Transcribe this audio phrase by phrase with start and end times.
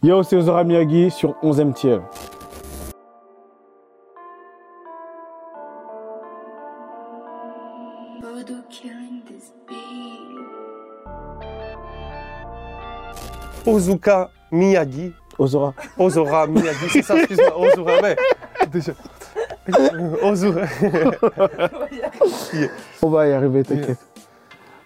[0.00, 2.00] Yo, c'est Ozora Miyagi sur 11ème tiers.
[8.22, 9.74] Voodoo killing this beat.
[13.66, 15.12] Ozuka Miyagi.
[15.36, 15.74] Ozora.
[15.98, 17.58] Ozora Miyagi, c'est ça, excuse-moi.
[17.58, 18.16] Ozura, mais.
[18.70, 18.92] Déjà.
[20.22, 20.62] Ozura.
[23.02, 23.98] On va y arriver, t'inquiète.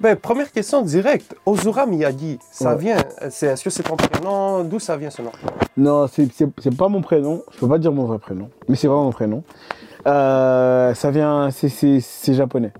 [0.03, 1.37] Ben, première question directe.
[1.47, 2.77] Ozura Miyagi, ça Ouais.
[2.79, 2.97] vient.
[3.31, 4.65] c'est- Est-ce que c'est ton prénom?
[4.65, 5.31] D'où ça vient ce nom?
[5.77, 7.43] Non, c'est c'est- pas mon prénom.
[7.53, 8.51] Je peux pas dire mon vrai prénom.
[8.69, 9.45] Mais c'est vraiment mon prénom.
[10.09, 11.51] Euh, ça vient.
[11.53, 12.73] c'est- japonais.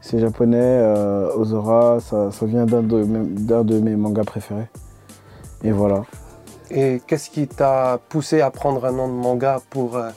[0.00, 0.58] C'est japonais.
[0.60, 4.68] euh, Ozora, ça, ça vient d'un de, mes- d'un de mes mangas préférés.
[5.62, 6.02] Et voilà.
[6.70, 10.10] Et qu'est-ce qui t'a poussé à prendre un nom de manga pour euh,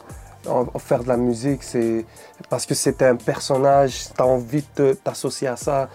[0.49, 1.61] en- en faire de la musique?
[1.63, 2.05] C'est
[2.49, 5.89] parce que c'était un personnage, t'as envie de t'associer à ça?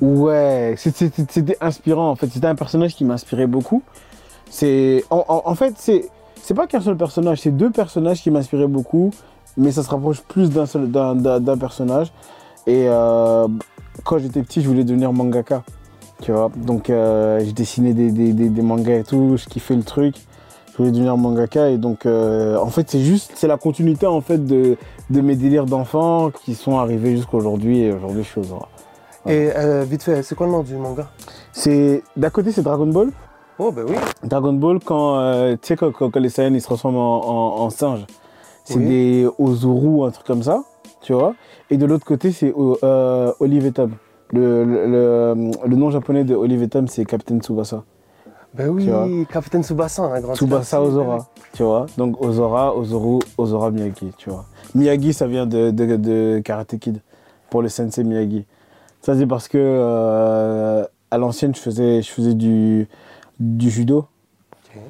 [0.00, 2.26] Ouais, c'était inspirant en fait.
[2.28, 3.82] C'était un personnage qui m'inspirait beaucoup.
[4.50, 6.08] C'est en, en- en fait c'est
[6.42, 9.10] c'est pas qu'un seul personnage, c'est deux personnages qui m'inspiraient beaucoup,
[9.56, 12.12] mais ça se rapproche plus d'un seul d'un personnage.
[12.66, 13.46] Et euh,
[14.04, 15.62] quand j'étais petit, je voulais devenir mangaka,
[16.22, 16.50] tu vois.
[16.56, 20.16] Donc euh, je dessinais des, des, des, mangas et tout, je kiffais le truc.
[20.72, 24.20] Je voulais devenir mangaka et donc euh, en fait c'est juste c'est la continuité en
[24.20, 24.76] fait de,
[25.08, 28.68] de mes délires d'enfant qui sont arrivés jusqu'à aujourd'hui et aujourd'hui je suis Zora.
[29.26, 31.08] Et euh, vite fait, c'est quoi le nom du manga?
[31.52, 33.10] C'est d'un côté c'est Dragon Ball.
[33.58, 33.94] Oh, ben oui.
[34.24, 37.20] Dragon Ball quand euh, tu sais quand, quand- quand les Saiyans ils se transforment en,
[37.26, 38.04] en, en singes,
[38.64, 38.86] c'est Oui.
[38.86, 40.62] des Ozuru un truc comme ça,
[41.00, 41.34] tu vois.
[41.70, 43.92] Et de l'autre côté c'est euh, Olive et Tom.
[44.32, 47.84] Le, le, le- le nom japonais de Olive et Tom c'est Captain Tsubasa.
[48.52, 49.26] Ben oui.
[49.32, 51.86] Capitaine Tsubasa, un grand Tsubasa Ozora, tu vois.
[51.96, 54.44] Donc Ozora, Ozoru, Ozora Miyagi, tu vois.
[54.74, 57.00] Miyagi ça vient de, de, de Karate Kid
[57.50, 58.46] pour le sensei Miyagi.
[59.04, 62.88] Ça c'est parce que euh, à l'ancienne je faisais, je faisais du,
[63.38, 64.06] du judo.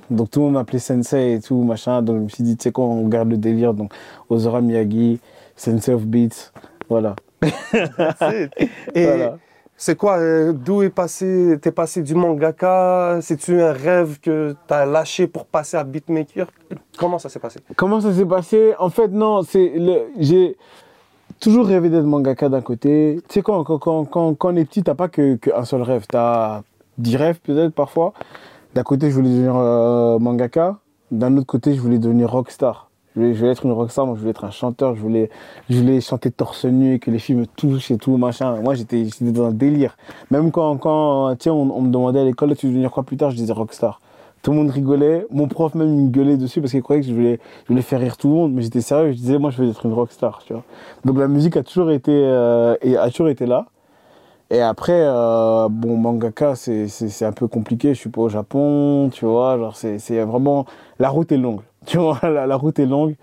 [0.08, 2.00] Donc tout le monde m'appelait sensei et tout, machin.
[2.00, 3.74] Donc je me suis dit, tu sais quoi, on garde le délire.
[3.74, 3.92] Donc
[4.28, 5.18] Ozora Miyagi,
[5.56, 6.52] sensei of beats,
[6.88, 7.16] voilà.
[8.94, 9.38] Et Voilà.
[9.76, 13.18] c'est quoi, euh, d'où est passé, t'es passé du mangaka?
[13.20, 16.46] C'est-tu un rêve que t'as lâché pour passer à beatmaker?
[16.96, 17.58] Comment ça s'est passé?
[17.76, 18.74] Comment ça s'est passé?
[18.78, 20.56] En fait, non, c'est le, j'ai
[21.40, 23.20] toujours rêvé d'être mangaka d'un côté.
[23.28, 25.82] Tu sais, quand, quand, quand, quand, on est petit, t'as pas que, que un seul
[25.82, 26.06] rêve.
[26.08, 26.62] T'as
[26.98, 28.12] dix rêves peut-être parfois.
[28.74, 30.78] D'un côté, je voulais devenir euh, mangaka.
[31.10, 32.90] D'un autre côté, je voulais devenir rockstar.
[33.14, 35.30] Je voulais, je voulais être une rockstar, moi je voulais être un chanteur, je voulais,
[35.70, 38.60] je voulais chanter torse nu, que les filles me touchent et tout, machin.
[38.60, 39.96] Moi j'étais dans un délire.
[40.32, 43.30] Même quand, quand on, on me demandait à l'école, tu veux devenir quoi plus tard,
[43.30, 44.00] je disais rockstar.
[44.44, 47.08] Tout le monde rigolait, mon prof même il me gueulait dessus parce qu'il croyait que
[47.08, 49.50] je voulais, je voulais faire rire tout le monde, mais j'étais sérieux, je disais moi
[49.50, 50.62] je veux être une rockstar, tu vois.
[51.04, 53.66] Donc la musique a toujours été, euh, et a toujours été là.
[54.50, 57.94] Et après, euh, bon, mangaka, c'est un peu compliqué.
[57.94, 59.56] Je suis pas au Japon, tu vois.
[59.56, 60.66] Genre, c'est vraiment.
[60.98, 61.62] La route est longue.
[61.86, 63.16] Tu vois, la, la route est longue.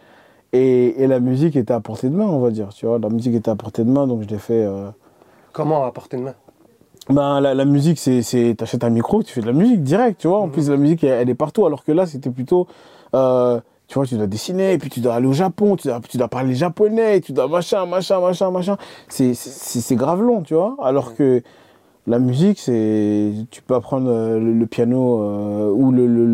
[0.54, 2.70] Et, et la musique était à portée de main, on va dire.
[2.70, 4.66] Tu vois, la musique était à portée de main, donc je l'ai fait.
[4.66, 4.90] euh,
[5.54, 6.34] Comment à portée de main?
[7.10, 8.56] Ben, la, la musique, c'est.
[8.58, 10.40] T'achètes un micro, tu fais de la musique direct, tu vois.
[10.40, 11.66] En plus, la musique, elle, elle est partout.
[11.66, 12.68] Alors que là, c'était plutôt.
[13.16, 16.18] euh, tu vois, tu dois dessiner, puis tu dois aller au Japon, tu dois, tu
[16.18, 18.78] dois parler japonais, tu dois machin, machin, machin, machin.
[19.10, 19.34] C'est-
[19.96, 20.78] grave long, tu vois.
[20.82, 21.42] Alors que
[22.08, 23.34] la musique, c'est.
[23.50, 26.26] Tu peux apprendre euh, le, le piano euh, ou le, le,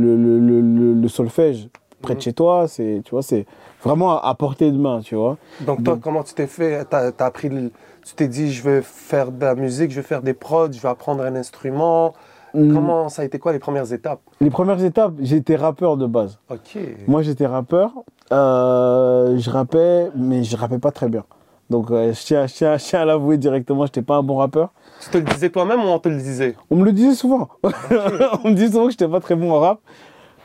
[0.93, 1.69] le, solfège
[2.01, 2.21] près de Mhm.
[2.23, 2.67] chez toi.
[2.67, 3.45] C'est, tu vois, c'est
[3.83, 5.37] vraiment à, à portée de main, tu vois.
[5.61, 7.71] Donc toi, Donc- comment tu t'es fait T'as as appris, le-
[8.07, 10.79] tu t'es dit, je vais faire de la musique, je vais faire des prods, je
[10.79, 12.13] vais apprendre un instrument.
[12.53, 12.73] Mm.
[12.73, 14.21] Comment ça a été quoi les premières étapes?
[14.39, 16.39] Les premières étapes, j'étais rappeur de base.
[16.49, 16.77] Ok.
[17.07, 17.91] Moi, j'étais rappeur.
[18.31, 21.25] Euh, je rappais, mais je rappais pas très bien.
[21.69, 24.23] Donc, euh, je tiens, je tiens- je tiens à l'avouer directement, je n'étais pas un
[24.23, 24.69] bon rappeur.
[25.01, 26.55] Tu te le disais toi-même ou on te le disait?
[26.71, 27.49] On me le disait souvent.
[27.63, 29.79] on me disait souvent que j'étais pas très bon en rap.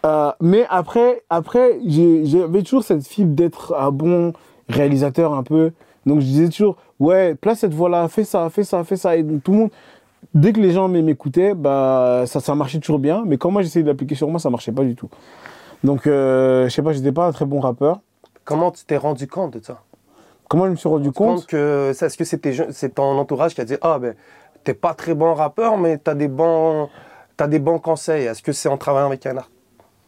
[0.04, 4.32] Euh, mais après, après j'avais toujours cette fibre d'être un bon
[4.68, 5.70] réalisateur un peu.
[6.06, 9.16] Donc, je disais toujours, ouais, place cette voix-là, fais ça, fais ça, fais ça.
[9.16, 9.70] Et donc, tout le monde,
[10.34, 13.22] dès que les gens m'écoutaient, bah, ça, ça marchait toujours bien.
[13.26, 15.08] Mais quand moi, j'essayais de l'appliquer sur moi, ça marchait pas du tout.
[15.84, 18.00] Donc, euh, je sais pas, j'étais pas un très bon rappeur.
[18.44, 19.80] Comment tu t'es rendu compte de ça?
[20.48, 21.36] Comment je me suis rendu compte?
[21.36, 24.14] compte que est-ce que c'est ton entourage qui a dit ah ben
[24.64, 26.88] t'es pas très bon rappeur mais t'as des bons
[27.38, 29.48] t'as des bons conseils est-ce que c'est en travaillant avec un art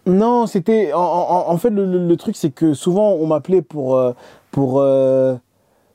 [0.06, 0.92] Non, c'était.
[0.92, 3.96] En, en- en fait, le, le- le truc, c'est que souvent, on m'appelait pour.
[3.96, 4.12] euh,
[4.50, 5.34] pour euh,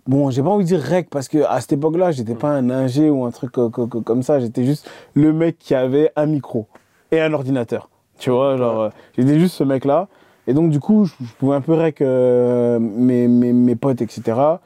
[0.10, 2.70] bon, j'ai pas envie de dire rec, parce que à cette époque-là, j'étais pas un
[2.70, 4.40] ingé ou un truc co- co- co- comme ça.
[4.40, 6.68] J'étais juste le mec qui avait un micro
[7.12, 7.90] et un ordinateur.
[8.18, 10.08] Tu vois, genre, euh, j'étais juste ce mec-là.
[10.48, 14.02] Et donc, du coup, je, je pouvais un peu rec euh, mes, mes, mes potes,
[14.02, 14.60] etc.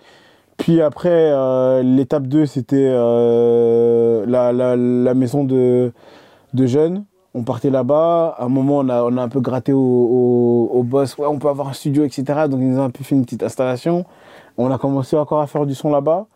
[0.58, 5.92] Puis après, euh, l'étape 2, c'était euh, la, la, la maison de,
[6.54, 7.04] de jeunes.
[7.36, 8.36] on partait là-bas.
[8.38, 11.18] À un moment, on a, on a un peu gratté au, au, au boss.
[11.18, 12.24] Ouais, on peut avoir un studio, etc.
[12.50, 14.06] Donc, ils nous ont un peu fait une petite installation.
[14.58, 16.28] On a commencé encore à faire du son là-bas.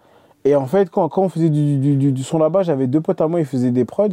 [0.45, 3.01] Et en fait, quand, quand on faisait du, du, du- du son là-bas, j'avais deux
[3.01, 4.07] potes à moi, ils faisaient des prods.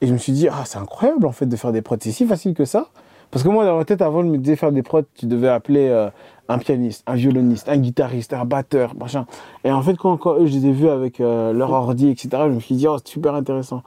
[0.00, 1.96] Et je me suis dit, ah, c'est incroyable en fait de faire des prods.
[2.00, 2.86] C'est si facile que ça.
[3.30, 5.48] Parce que moi, dans ma tête, avant, je me disais faire des prods, tu devais
[5.48, 6.10] appeler euh,
[6.48, 9.24] un pianiste, un violoniste, un guitariste, un batteur, machin.
[9.62, 12.28] Et en fait, quand, quand eux, je les ai vus avec euh, leur ordi, etc.,
[12.46, 13.82] je me suis dit, oh, c'est super intéressant.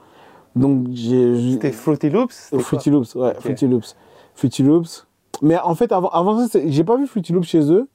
[0.56, 1.52] Donc, j'ai.
[1.52, 3.40] C'était Fruity Loops Fruity Loops, ouais, Ok.
[3.40, 3.96] Fruity Loops.
[4.34, 5.06] Fruity Loops.
[5.42, 7.86] Mais en fait, avant, avant ça, j'ai pas vu Fruity Loops chez eux.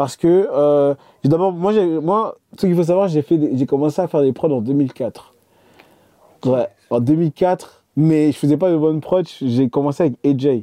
[0.00, 0.94] Parce que, euh,
[1.24, 5.34] d'abord, moi, moi, ce qu'il faut savoir, j'ai commencé à faire des prods en 2004.
[6.46, 7.82] Ouais, en 2004.
[7.96, 10.62] Mais je faisais pas de bonnes prods, j'ai commencé avec AJ.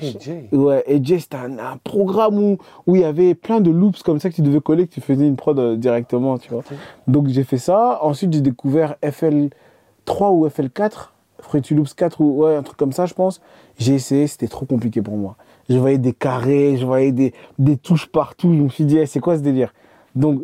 [0.00, 0.48] Jay.
[0.50, 2.56] Ouais, AJ, c'était un, un programme où,
[2.86, 5.02] où il y avait plein de loops comme ça que tu devais coller, que tu
[5.02, 6.62] faisais une prod euh, directement, tu vois.
[7.06, 7.98] Donc j'ai fait ça.
[8.00, 11.10] Ensuite, j'ai découvert FL3 ou FL4,
[11.40, 13.42] Fruity Loops 4 ou ouais, un truc comme ça, je pense.
[13.78, 15.36] J'ai essayé, c'était trop compliqué pour moi.
[15.70, 18.52] Je voyais des carrés, je voyais des, des touches partout.
[18.52, 19.72] Je me suis dit, Eh, c'est quoi ce délire?
[20.14, 20.42] Donc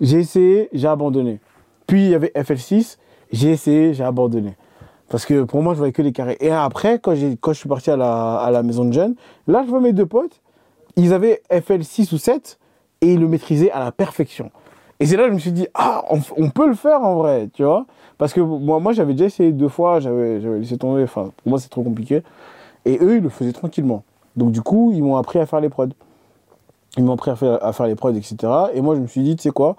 [0.00, 1.40] j'ai essayé, j'ai abandonné.
[1.86, 2.98] Puis il y avait FL6,
[3.32, 4.56] j'ai essayé, j'ai abandonné.
[5.08, 6.36] Parce que pour moi, je voyais que les carrés.
[6.40, 9.14] Et après, quand, quand je suis parti à la, à la maison de jeunes,
[9.46, 10.40] là, je vois mes deux potes,
[10.96, 12.58] ils avaient FL6 ou 7
[13.00, 14.50] et ils le maîtrisaient à la perfection.
[15.00, 17.48] Et c'est là que je me suis dit, ah, on, peut le faire en vrai,
[17.54, 17.86] tu vois.
[18.18, 21.60] Parce que moi, moi j'avais déjà essayé deux fois, j'avais laissé tomber, enfin, pour moi,
[21.60, 22.22] c'est trop compliqué.
[22.84, 24.02] Et eux, ils le faisaient tranquillement.
[24.38, 25.88] Donc, du coup, ils m'ont appris à faire les prods.
[26.96, 28.36] Ils m'ont appris à faire, à faire les prods, etc.
[28.72, 29.76] Et moi, je me suis dit, tu sais quoi,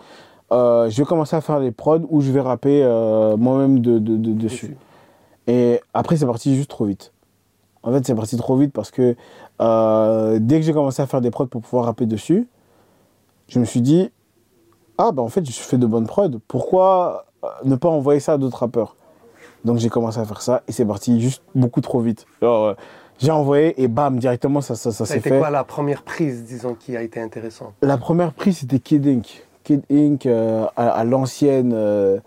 [0.52, 4.00] euh, je vais commencer à faire les prods où je vais rapper euh, moi-même de,
[4.00, 4.78] de- de- dessus.
[5.48, 7.12] Et après, c'est parti juste trop vite.
[7.84, 9.16] En fait, c'est parti trop vite parce que
[9.62, 12.48] euh, dès que j'ai commencé à faire des prods pour pouvoir rapper dessus,
[13.48, 14.12] je me suis dit,
[14.98, 16.40] ah bah en fait, je fais de bonnes prods.
[16.48, 17.26] Pourquoi
[17.64, 18.96] ne pas envoyer ça à d'autres rappeurs?
[19.66, 22.26] Donc j'ai commencé à faire ça et c'est parti juste beaucoup trop vite.
[23.19, 25.38] J'ai envoyé et bam, directement, ça, ça, ça Ça s'est fait.
[25.38, 27.74] quoi la première prise, disons, qui a été intéressante?
[27.81, 29.45] La première prise, c'était Kid Ink.
[29.63, 32.18] Kid Ink, euh, à, à l'ancienne, euh,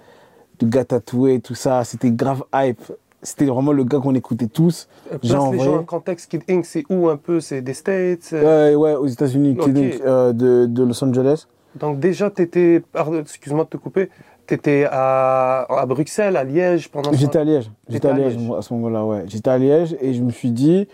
[0.61, 1.83] de gars tatoué, tout ça.
[1.85, 2.81] C'était grave hype.
[3.25, 4.89] C'était vraiment le gars qu'on écoutait tous.
[5.13, 6.31] Euh, J'ai Place les envoyé- gens en contexte.
[6.31, 7.41] Kid Ink, c'est où un peu?
[7.41, 9.85] C'est des States Ouais, ouais, aux États-Unis, Kid Ok.
[9.85, 11.47] Ink, euh, de, de Los Angeles.
[11.75, 12.83] Donc déjà, tu étais,
[13.21, 14.11] excuse-moi de te couper,
[14.47, 17.71] tu étais à, à Bruxelles, à Liège pendant J'étais à Liège.
[17.89, 19.25] J'étais T'étais à à Liège à ce moment-là, ouais.
[19.27, 20.89] J'étais à Liège et je me suis dit,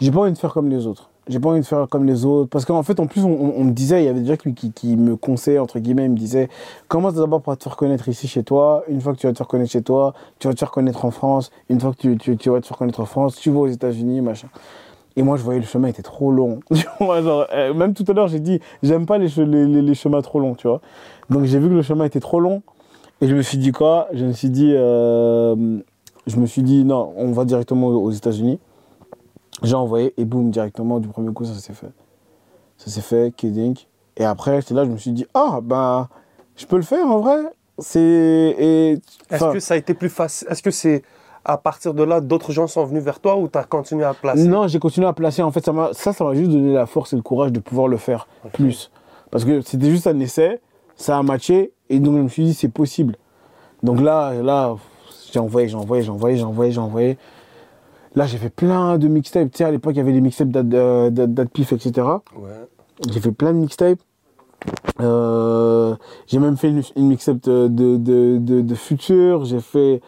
[0.00, 1.10] j'ai pas envie de faire comme les autres.
[1.26, 2.50] J'ai pas envie de faire comme les autres.
[2.50, 4.52] Parce qu'en fait, en plus, on, on- on me disait, il y avait gens qui,
[4.52, 6.50] qui, qui me conseillent, entre guillemets, ils me disaient,
[6.88, 8.84] commence d'abord par te faire connaître ici chez toi?
[8.88, 11.02] Une fois que tu vas te faire connaître chez toi, tu vas te faire connaître
[11.06, 11.50] en France.
[11.70, 13.68] Une fois que tu, tu, tu vas te faire connaître en France, tu vas aux
[13.68, 14.48] États-Unis, machin.
[15.16, 16.60] Et moi, je voyais le chemin était trop long.
[16.70, 19.28] Genre, euh, même tout à l'heure, j'ai dit, j'aime pas les
[19.94, 20.82] chemins trop longs, tu vois.
[21.30, 22.62] Donc, j'ai vu que le chemin était trop long.
[23.20, 24.08] Et je me suis dit quoi?
[24.12, 25.78] Je me suis dit, euh,
[26.26, 28.58] je me suis dit, non, on va directement aux États-Unis.
[29.62, 31.92] J'ai envoyé et boum, directement, du premier coup, ça s'est fait.
[32.76, 33.76] Ça s'est fait, Kidding.
[34.16, 36.08] Et après, j'étais là, je me suis dit, ah, ben,
[36.56, 37.38] je peux le faire en vrai.
[37.78, 39.00] C'est.
[39.30, 41.02] Est-ce que ça a été plus facile Est-ce que c'est
[41.44, 44.14] à partir de là, d'autres gens sont venus vers toi ou tu as continué à
[44.14, 44.48] placer?
[44.48, 45.42] Non, j'ai continué à placer.
[45.42, 47.88] En fait, ça ça, ça m'a juste donné la force et le courage de pouvoir
[47.88, 48.90] le faire plus.
[49.30, 50.60] Parce que c'était juste un essai,
[50.96, 53.16] ça a matché, et donc je me suis dit, c'est possible.
[53.82, 54.76] Donc là, là,
[55.32, 57.18] j'ai envoyé, j'ai envoyé, j'ai envoyé, j'ai envoyé, j'ai envoyé.
[58.14, 59.50] Là, j'ai fait plein de mixtapes.
[59.50, 62.06] Tu sais, à l'époque, il y avait les mixtapes d'Ad- euh, d'Adpif, etc.
[62.36, 62.50] Ouais.
[63.10, 63.98] J'ai fait plein de mixtapes.
[65.00, 65.94] Euh,
[66.26, 67.96] j'ai même fait une, une mixtape de, de,
[68.38, 69.44] de, de, Future.
[69.44, 70.00] J'ai fait,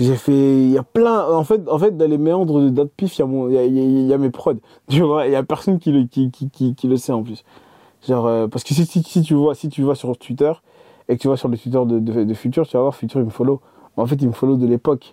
[0.00, 1.28] j'ai fait, il y a plein.
[1.28, 3.64] En fait, en fait, dans les méandres de Datpif, il y a mon, y a,
[3.64, 4.54] y a- il y a mes prods.
[4.88, 7.22] Tu vois, il y a personne qui le, qui, qui, qui, qui le sait en
[7.22, 7.44] plus.
[8.08, 10.52] Genre, euh, parce que si, si, si tu vois, si tu vas sur Twitter
[11.10, 13.20] et que tu vas sur le Twitter de, de, de Future, tu vas voir Future,
[13.20, 13.60] il me follow.
[13.96, 15.12] En fait, il me follow de l'époque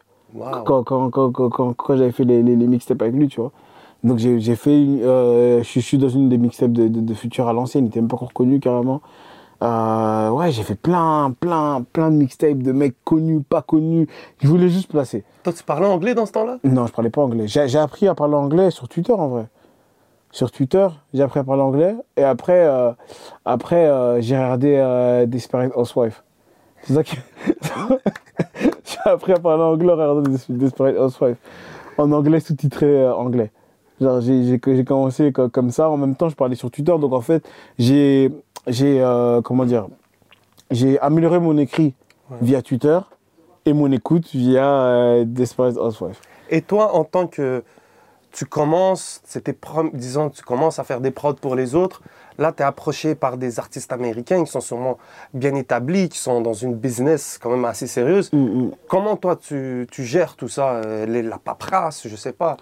[0.64, 3.52] quand, quand, quand, quand, quand, j'avais fait les, les, les mixtapes avec lui, tu vois.
[4.04, 7.54] Donc j'ai fait, euh, je suis- dans une des mixtapes de, de, de Future à
[7.54, 9.02] l'ancienne, il était même pas encore connu carrément.
[9.64, 14.08] Euh, ouais, j'ai fait plein, plein, plein de mixtapes de mecs connus, pas connus.
[14.40, 15.24] Je voulais juste placer.
[15.44, 16.60] Toi, tu parlais anglais dans ce temps-là?
[16.64, 17.48] Non, je parlais pas anglais.
[17.48, 19.48] J'ai appris à parler anglais sur Twitter en vrai.
[20.38, 21.96] Sur Twitter, j'ai appris à parler anglais.
[22.16, 22.92] Et après, euh,
[23.44, 26.22] après euh, j'ai regardé euh, Desperate Housewives.
[26.84, 27.10] C'est ça que.
[28.86, 31.38] j'ai appris à parler anglais en regardant Des- Desperate Housewives.
[31.98, 33.50] En anglais, sous-titré euh, anglais.
[34.00, 35.90] Genre, j'ai commencé co- comme ça.
[35.90, 36.94] En même temps, je parlais sur Twitter.
[37.00, 37.44] Donc, en fait,
[37.80, 38.32] j'ai.
[38.68, 39.02] j'ai
[39.44, 39.88] comment dire
[40.70, 41.96] J'ai amélioré mon écrit
[42.30, 42.38] Ouais.
[42.42, 43.00] via Twitter
[43.66, 46.20] et mon écoute via Desperate Housewives.
[46.52, 47.64] Et toi, en tant que.
[48.38, 49.56] Tu commences, c'était
[49.94, 52.04] disons, tu commences à faire des prods pour les autres.
[52.38, 55.00] Là, tu es approché par des artistes américains qui sont sûrement
[55.34, 58.32] bien établis, qui sont dans une business quand même assez sérieuse.
[58.32, 58.72] Mm, mm.
[58.88, 62.58] Comment toi, tu, tu gères tout ça, euh, les- la paperasse, je sais pas.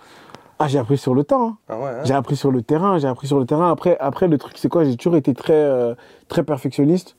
[0.60, 1.46] Ah, j'ai appris sur le temps.
[1.50, 1.58] hein.
[1.68, 2.02] Ah ouais, hein?
[2.06, 3.70] J'ai appris sur le terrain, j'ai appris sur le terrain.
[3.70, 4.86] Après, après le truc, c'est quoi?
[4.86, 5.94] J'ai toujours été très, euh,
[6.30, 7.18] très perfectionniste.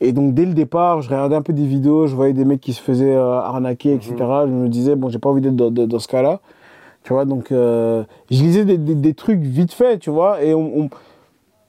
[0.00, 2.60] Et donc, dès le départ, je regardais un peu des vidéos, je voyais des mecs
[2.60, 4.14] qui se faisaient euh, arnaquer, etc.
[4.46, 6.40] Je me disais, bon, j'ai pas envie d'être dans, dans- dans ce cas-là.
[7.06, 10.42] Tu vois, donc, euh, je lisais des, trucs vite fait, tu vois.
[10.42, 10.52] Et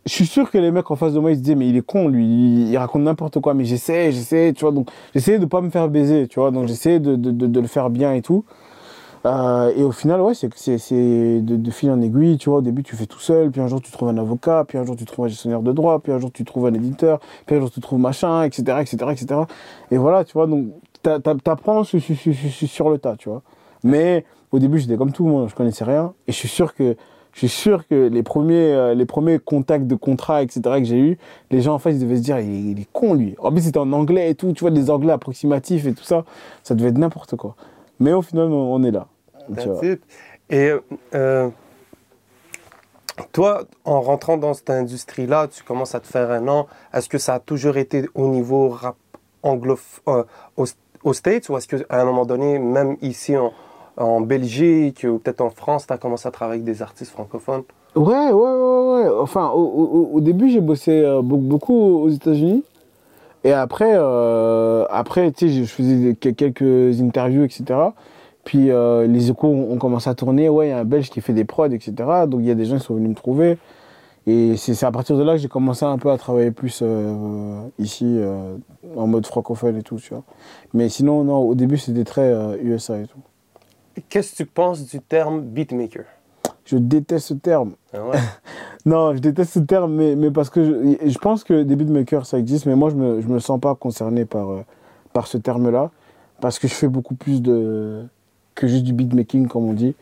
[0.08, 1.78] je suis sûr que les mecs en face de moi, ils se disaient, mais il
[1.78, 2.26] est con, lui,
[2.72, 3.54] il, raconte n'importe quoi.
[3.54, 4.72] Mais j'essaie, j'essaie, tu vois.
[4.72, 6.50] Donc, j'essayais de pas me faire baiser, tu vois.
[6.50, 8.46] Donc, j'essayais de, de, de- le faire bien et tout.
[9.28, 12.58] Euh, et au final, ouais, c'est de, de fil en aiguille, tu vois.
[12.58, 14.86] Au début, tu fais tout seul, puis un jour, tu trouves un avocat, puis un
[14.86, 17.56] jour, tu trouves un gestionnaire de droit, puis un jour, tu trouves un éditeur, puis
[17.56, 19.42] un jour, tu trouves machin, etc., etc., etc.
[19.92, 20.48] Et voilà, tu vois.
[20.48, 20.70] Donc,
[21.04, 23.44] t'a- t'a- t'apprends sur- sur le tas, tu vois.
[23.84, 26.14] Mais au début, j'étais comme tout le monde, je connaissais rien.
[26.28, 26.96] Et je suis sûr que,
[27.34, 31.00] je suis sûr que les premiers, euh, les premiers contacts de contrat, etc., que j'ai
[31.00, 31.18] eu,
[31.52, 33.36] les gens en face, ils devaient se dire, il, il est con, lui.
[33.40, 36.24] En plus, c'était en anglais et tout, tu vois, des anglais approximatifs et tout ça.
[36.64, 37.56] Ça devait être n'importe quoi.
[38.00, 39.08] Mais au final, on, on est là.
[39.54, 40.02] That's it.
[40.50, 40.72] Et
[41.14, 41.50] euh,
[43.32, 46.68] toi, en rentrant dans cette industrie-là, tu commences à te faire un nom.
[46.94, 48.96] Est-ce que ça a toujours été au niveau rap
[49.44, 50.26] anglophone
[50.56, 50.66] aux,
[51.04, 53.52] aux States ou est-ce qu'à un moment donné, même ici en,
[53.98, 57.64] en Belgique ou peut-être en France, tu as commencé à travailler avec des artistes francophones?
[57.96, 59.10] Ouais, ouais, ouais, ouais.
[59.20, 62.64] Enfin, au, début, j'ai bossé euh, be- beaucoup aux États-Unis.
[63.44, 67.64] Et après, euh, après tu sais, je faisais quelques interviews, etc.
[68.44, 70.48] Puis euh, les échos ont commencé à tourner.
[70.48, 71.94] Ouais, il y a un Belge qui fait des prods, etc.
[72.28, 73.58] Donc il y a des gens qui sont venus me trouver.
[74.26, 76.84] Et c'est à partir de là que j'ai commencé un peu à travailler plus
[77.80, 78.20] ici,
[78.98, 80.24] en mode francophone et tout, tu vois.
[80.74, 83.20] Mais sinon, non, au début, c'était très USA et tout.
[84.10, 86.06] Qu'est-ce que tu penses du terme beatmaker?
[86.66, 87.74] Je déteste ce terme.
[87.94, 88.18] Ah ouais?
[88.86, 92.26] Non, je déteste ce terme, mais, mais parce que je, je pense que des beatmakers,
[92.26, 94.62] ça existe, mais moi, je me, je me sens pas concerné par, euh,
[95.12, 95.92] par ce terme-là,
[96.40, 98.06] parce que je fais beaucoup plus de,
[98.56, 99.94] que juste du beatmaking, comme on dit.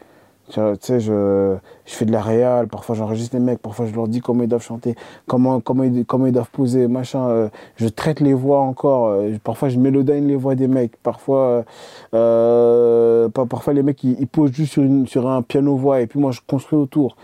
[0.47, 4.07] Tu sais, je, je fais de la réal, parfois j'enregistre les mecs, parfois je leur
[4.07, 7.27] dis comment ils doivent chanter, comment, comment, ils, doivent poser, machin.
[7.29, 11.65] euh, je traite les voix encore, euh, parfois je mélodine les voix des mecs, parfois,
[12.13, 16.07] euh, par- parfois les mecs ils, ils posent juste sur, une, sur un piano-voix et
[16.07, 17.17] puis moi je construis autour.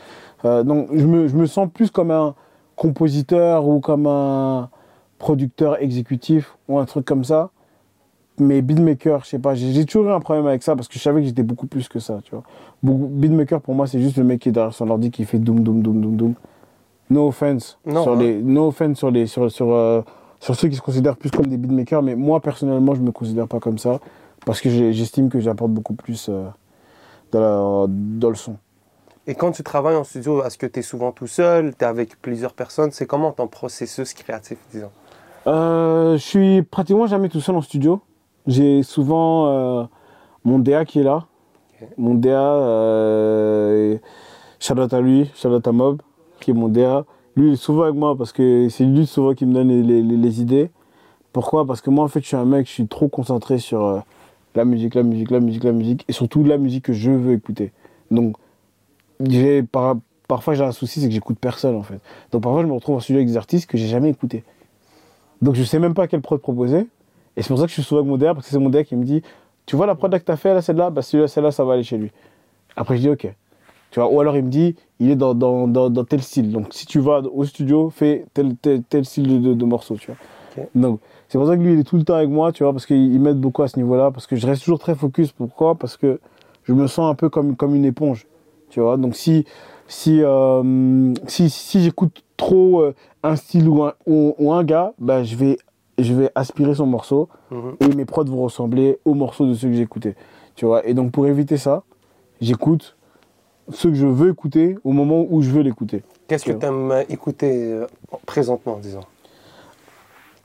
[0.44, 2.34] Donc je me, je me sens plus comme un
[2.76, 4.70] compositeur ou comme un
[5.20, 7.52] producteur exécutif ou un truc comme ça.
[8.40, 11.00] Mais beatmaker, je sais pas, j'ai toujours eu un problème avec ça parce que je
[11.00, 12.44] savais que j'étais beaucoup plus que ça, tu vois.
[12.82, 15.38] Beaucoup- beatmaker pour moi c'est juste le mec qui est derrière son ordi qui fait
[15.38, 16.34] doum doum doum doum doum.
[17.10, 18.20] No offense Non, sur hein.
[18.20, 20.02] les no offense sur les sur sur euh,
[20.40, 23.48] sur ceux qui se considèrent plus comme des beatmakers mais moi personnellement je me considère
[23.48, 24.00] pas comme ça
[24.46, 26.46] parce que j'estime que j'apporte beaucoup plus euh,
[27.32, 28.56] dans, la- dans le son.
[29.28, 31.76] Et quand tu travailles en studio, est-ce que tu es souvent tout seul?
[31.78, 32.92] Tu es avec plusieurs personnes?
[32.92, 34.90] C'est comment ton processus créatif, disons?
[35.46, 38.02] Euh, je suis pratiquement jamais tout seul en studio.
[38.48, 39.84] J'ai souvent euh,
[40.44, 41.26] mon DA qui est là.
[41.98, 43.98] Mon DA, euh,
[44.70, 46.02] à lui, out à Mob,
[46.40, 47.06] qui est mon DA.
[47.36, 49.82] Lui, il est souvent avec moi parce que c'est lui souvent qui me donne les,
[49.84, 50.70] les- les- les idées.
[51.34, 51.66] Pourquoi?
[51.66, 54.00] Parce que moi, en fait, je suis un mec, je suis trop concentré sur euh,
[54.54, 57.34] la musique, la musique, la musique, la musique, et surtout la musique que je veux
[57.34, 57.72] écouter.
[58.12, 58.36] Donc,
[59.22, 59.96] j'ai par-
[60.28, 62.00] parfois j'ai un souci, c'est que j'écoute personne en fait.
[62.32, 64.44] Donc parfois je me retrouve en studio avec des artistes que j'ai jamais écoutés.
[65.42, 66.88] Donc je sais même pas quelle prod proposer.
[67.38, 68.70] Et c'est pour ça que je suis souvent avec mon DA, parce que c'est mon
[68.70, 69.22] DA qui me dit
[69.66, 70.90] Tu vois la prod que t'as fait là, celle-là?
[70.90, 72.12] Bah celui-là, celle-là, ça va aller chez lui.
[72.76, 73.34] Après je dis Ok.
[73.92, 76.52] Tu vois, ou alors il me dit Il est dans, dans, dans, dans tel style.
[76.52, 79.96] Donc si tu vas au studio, fais tel, tel, tel style de, de, de morceau,
[79.96, 80.18] tu vois.
[80.76, 82.74] Donc c'est pour ça que lui il est tout le temps avec moi, tu vois,
[82.74, 85.32] parce qu'il il m'aide beaucoup à ce niveau-là, parce que je reste toujours très focus.
[85.32, 85.76] Pourquoi?
[85.76, 86.20] Parce que
[86.64, 88.28] je me sens un peu comme, comme une éponge.
[88.70, 89.46] Tu vois, donc si,
[89.88, 94.94] si, euh, si, si j'écoute trop euh, un style ou un, ou, ou un gars,
[95.00, 95.58] bah, je, vais,
[96.04, 97.76] je vais aspirer son morceau Mhm.
[97.80, 100.16] et mes prods vont ressembler aux morceaux de ceux que j'écoutais.
[100.56, 101.84] Tu vois, et donc pour éviter ça,
[102.42, 102.96] j'écoute
[103.72, 106.04] ceux que je veux écouter au moment où je veux l'écouter.
[106.28, 107.86] Qu'est-ce que tu aimes écouter euh,
[108.26, 109.02] présentement, disons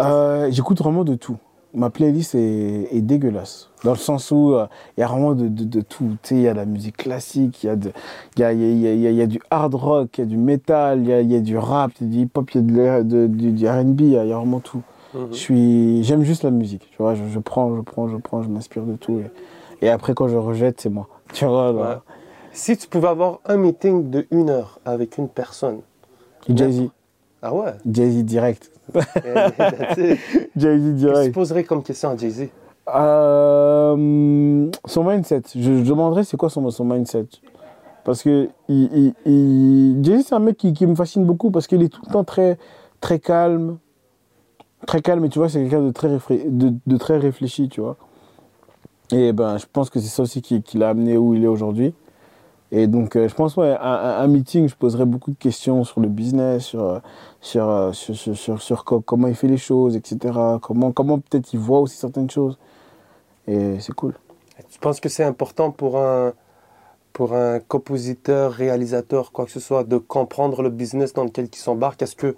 [0.00, 1.36] Euh, j'écoute vraiment de tout.
[1.74, 3.70] Ma playlist est, est dégueulasse.
[3.84, 6.16] Dans le sens où euh, il y a vraiment de, de, de tout.
[6.30, 9.06] Il y a de la musique classique, il y, a y, a, y, a, y,
[9.06, 11.20] a, il y a du hard rock, il y a du metal, il y a,
[11.20, 13.68] il y a du rap, il y a du hip-hop, il y a de du,
[13.68, 14.82] RB, il y a vraiment tout.
[15.16, 15.28] Mhm.
[15.32, 16.88] Je suis, J'aime juste la musique.
[16.90, 19.20] Tu vois, je, je prends, je prends, je prends, je m'inspire de tout.
[19.80, 21.08] Et, et après, quand je rejette, c'est moi.
[21.32, 21.80] Tu vois, là.
[21.90, 21.96] Ouais.
[22.52, 25.80] Si tu pouvais avoir un meeting de une heure avec une personne,
[26.48, 26.88] Jay-Z.
[27.42, 27.72] ah ouais?
[27.90, 28.70] Jay-Z direct.
[28.94, 29.02] It.
[29.24, 30.18] Jay-Z
[30.56, 31.34] Qu'est-ce que tu direct.
[31.34, 32.48] poserais comme question à Jay-Z?
[32.88, 35.42] Euh, son mindset.
[35.54, 37.26] Je, je demanderais c'est quoi son, son mindset?
[38.04, 41.66] Parce que il, il, il- Jay-Z, c'est un mec qui, qui me fascine beaucoup parce
[41.66, 42.58] qu'il est tout le temps très,
[43.00, 43.78] très calme.
[44.86, 45.90] Très calme, et tu vois, c'est quelqu'un de
[46.96, 47.96] très, réfléchi, tu vois.
[49.12, 51.94] Et ben, je pense que c'est ça aussi qui, l'a amené où il est aujourd'hui.
[52.72, 56.00] Et donc, euh, je pense, ouais, un, un- meeting, je poserai beaucoup de questions sur
[56.00, 56.98] le business, sur, euh,
[57.56, 60.58] euh, sur, sur, sur- sur co- comment il fait les choses, etc.
[60.62, 62.58] Comment, comment peut-être il voit aussi certaines choses.
[63.48, 64.14] Et c'est cool.
[64.70, 66.32] Tu penses que c'est important pour un,
[67.12, 71.56] pour un compositeur, réalisateur, quoi que ce soit, de comprendre le business dans lequel il
[71.56, 72.02] s'embarque?
[72.02, 72.36] Est-ce que.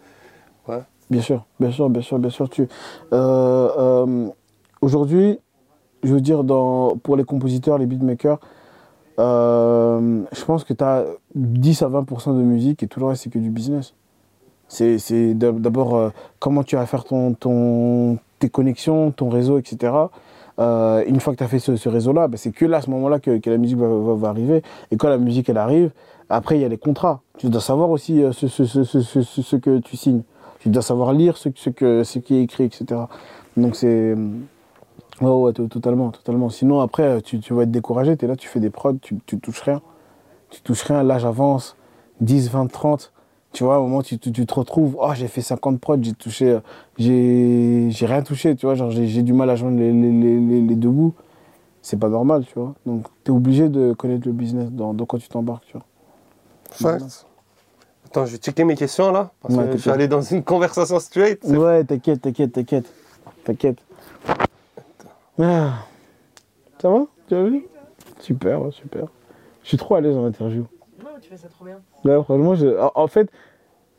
[1.10, 2.48] Bien sûr, bien sûr, bien sûr, bien sûr.
[2.50, 2.68] Tu,
[3.12, 4.28] euh, euh,
[4.82, 5.38] aujourd'hui,
[6.02, 6.42] je veux dire,
[7.02, 8.38] pour les compositeurs, les beatmakers,
[9.18, 13.24] euh, je pense que tu as 10 à 20% de musique et tout le reste,
[13.24, 13.94] c'est que du business.
[14.68, 19.94] C'est c'est d'ab- d'abord comment tu vas faire ton, ton, tes connexions, ton réseau, etc.
[20.58, 23.18] Une fois que tu as fait ce, réseau-là, bah, c'est que là, à ce moment-là,
[23.18, 24.62] que, la musique va, arriver.
[24.90, 25.90] Et quand la musique, elle arrive,
[26.28, 27.22] après, il y a les contrats.
[27.38, 30.22] Tu dois savoir aussi ce- ce- ce que tu signes.
[30.60, 33.08] Tu dois savoir lire ce, ce, que, ce qui est écrit, etc.
[33.56, 34.14] Donc c'est...
[35.20, 36.48] Ouais, ouais, to- totalement, totalement.
[36.48, 38.16] Sinon, après, tu, tu vas être découragé.
[38.16, 39.82] Tu es là, tu fais des prods, tu, tu touches rien.
[40.50, 41.76] Tu touches rien, l'âge avance,
[42.20, 43.12] 10, 20, 30.
[43.52, 45.98] Tu vois, au moment où tu, tu, tu te retrouves, oh, j'ai fait 50 prods,
[46.02, 46.58] j'ai touché,
[46.98, 50.76] j'ai rien touché, tu vois, genre j'ai du mal à joindre les, les, les, les-
[50.76, 51.14] deux bouts.
[51.82, 52.74] C'est pas normal, tu vois.
[52.86, 55.84] Donc, tu es obligé de connaître le business dans, dans quoi tu t'embarques, tu vois.
[56.70, 57.26] Facts.
[58.08, 60.42] Attends, je vais checker mes questions là, parce Ouais, que je suis allé dans une
[60.42, 61.44] conversation straight.
[61.44, 62.86] Ouais, t'inquiète, t'inquiète, t'inquiète.
[63.44, 63.78] T'inquiète.
[65.38, 65.84] Ah.
[66.80, 67.04] Ça va?
[67.28, 67.66] Tu as vu?
[68.20, 69.04] Super, ouais, super.
[69.62, 70.64] Je suis trop à l'aise en interview.
[71.02, 71.80] Non, tu fais ça trop bien.
[72.04, 73.28] Là, franchement, je- en, fait,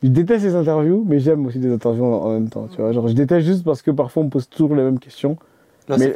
[0.02, 2.68] je déteste les interviews, mais j'aime aussi des interviews en, même temps.
[2.68, 5.00] Tu vois, genre, je déteste juste parce que parfois on me pose toujours les mêmes
[5.00, 5.38] questions.
[5.88, 6.14] Là, Mais-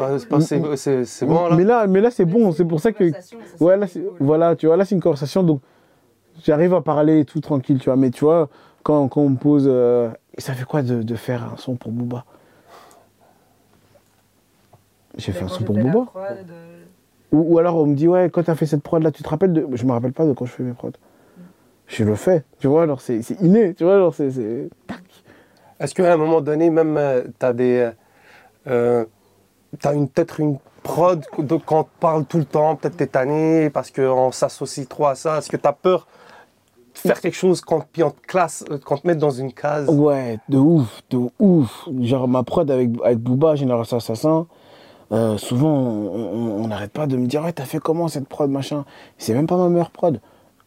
[1.06, 2.52] c'est bon là Mais là, mais là c'est bon.
[2.52, 3.12] C'est pour ça que.
[3.60, 5.62] Ouais, là, c'est- voilà, tu vois, là, c'est une conversation, donc
[6.44, 7.96] j'arrive à parler et tout tranquille, tu vois.
[7.96, 8.50] Mais tu vois,
[8.84, 11.76] quand, quand on me pose, euh, Et ça fait quoi de, de faire un son
[11.76, 12.26] pour Booba?
[15.18, 16.06] J'ai fait un son pour Booba
[17.32, 19.30] ou, ou alors on me dit, ouais, quand t'as fait cette prod là, tu te
[19.30, 19.68] rappelles de.
[19.74, 20.92] Je me rappelle pas de quand je fais mes prods.
[21.88, 24.32] Je le fais, tu vois, alors c'est c'est inné, tu vois, alors c'est.
[24.32, 24.70] c'est-
[25.80, 27.00] Est-ce qu'à un moment donné, même,
[27.40, 27.92] tu as des.
[28.68, 29.06] Euh,
[29.80, 33.08] t'as une- peut-être une prod de, quand on te parle tout le temps, peut-être t'es
[33.08, 35.38] tanné parce qu'on s'associe trop à ça.
[35.38, 36.08] Est-ce que tu as peur
[37.08, 40.40] faire quelque chose quand, puis te classe, euh, qu'on te mette dans une case Ouais,
[40.50, 41.88] de ouf, de ouf.
[42.02, 44.48] Genre ma prod avec, avec Booba, Génération Assassin,
[45.12, 48.86] euh, souvent on n'arrête pas de me dire, ouais, t'as fait comment cette prod, machin.
[49.18, 50.20] C'est même pas ma meilleure prod.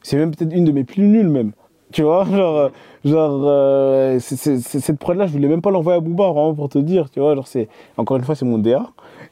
[0.02, 1.52] C'est même peut-être une de mes plus nulles, même.
[1.92, 2.68] Tu vois, genre, euh,
[3.04, 7.10] genre euh, cette prod-là, je voulais même pas l'envoyer à Booba, vraiment pour te dire,
[7.10, 7.34] tu vois.
[7.34, 8.86] Genre, c'est, encore une fois, c'est mon DA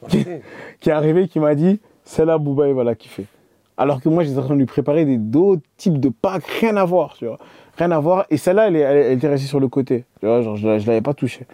[0.09, 0.25] qui,
[0.79, 3.25] qui est arrivé, qui m'a dit, celle-là, Booba, il va la kiffer.
[3.77, 6.77] Alors que moi, j'étais en train de lui préparer des d'autres types de packs, rien
[6.77, 7.37] à voir, tu vois.
[7.77, 8.25] Rien à voir.
[8.29, 10.05] Et celle-là, elle, est- elle, elle était restée sur le côté.
[10.21, 11.45] Tu vois, genre, je ne l'avais pas touchée.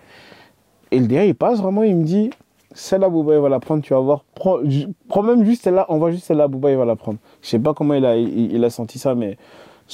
[0.91, 2.29] Et le DA, il passe vraiment, il me dit,
[2.73, 4.23] celle-là, Booba, il va la prendre, tu vas voir.
[4.35, 7.17] Prends, même juste celle-là, on voit juste celle-là, Booba, il va la prendre.
[7.41, 9.37] Je sais pas comment il a, il, il a senti ça, mais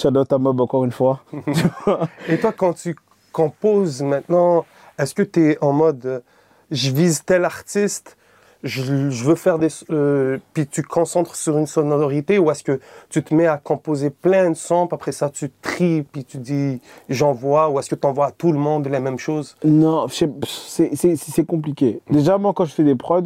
[0.05, 1.21] out à Mob encore une fois.
[2.29, 2.95] Et toi, quand tu
[3.31, 4.65] composes maintenant,
[4.99, 6.23] est-ce que tu es en mode
[6.69, 8.16] je vise tel artiste,
[8.67, 9.69] je, veux faire des.
[9.89, 13.57] euh, puis tu te concentres sur une sonorité ou est-ce que tu te mets à
[13.57, 17.89] composer plein de sons, puis après ça tu tries, puis tu dis j'envoie ou est-ce
[17.89, 22.01] que tu envoies à tout le monde les mêmes choses Non, c'est compliqué.
[22.09, 23.23] Déjà, moi, quand je fais des prods,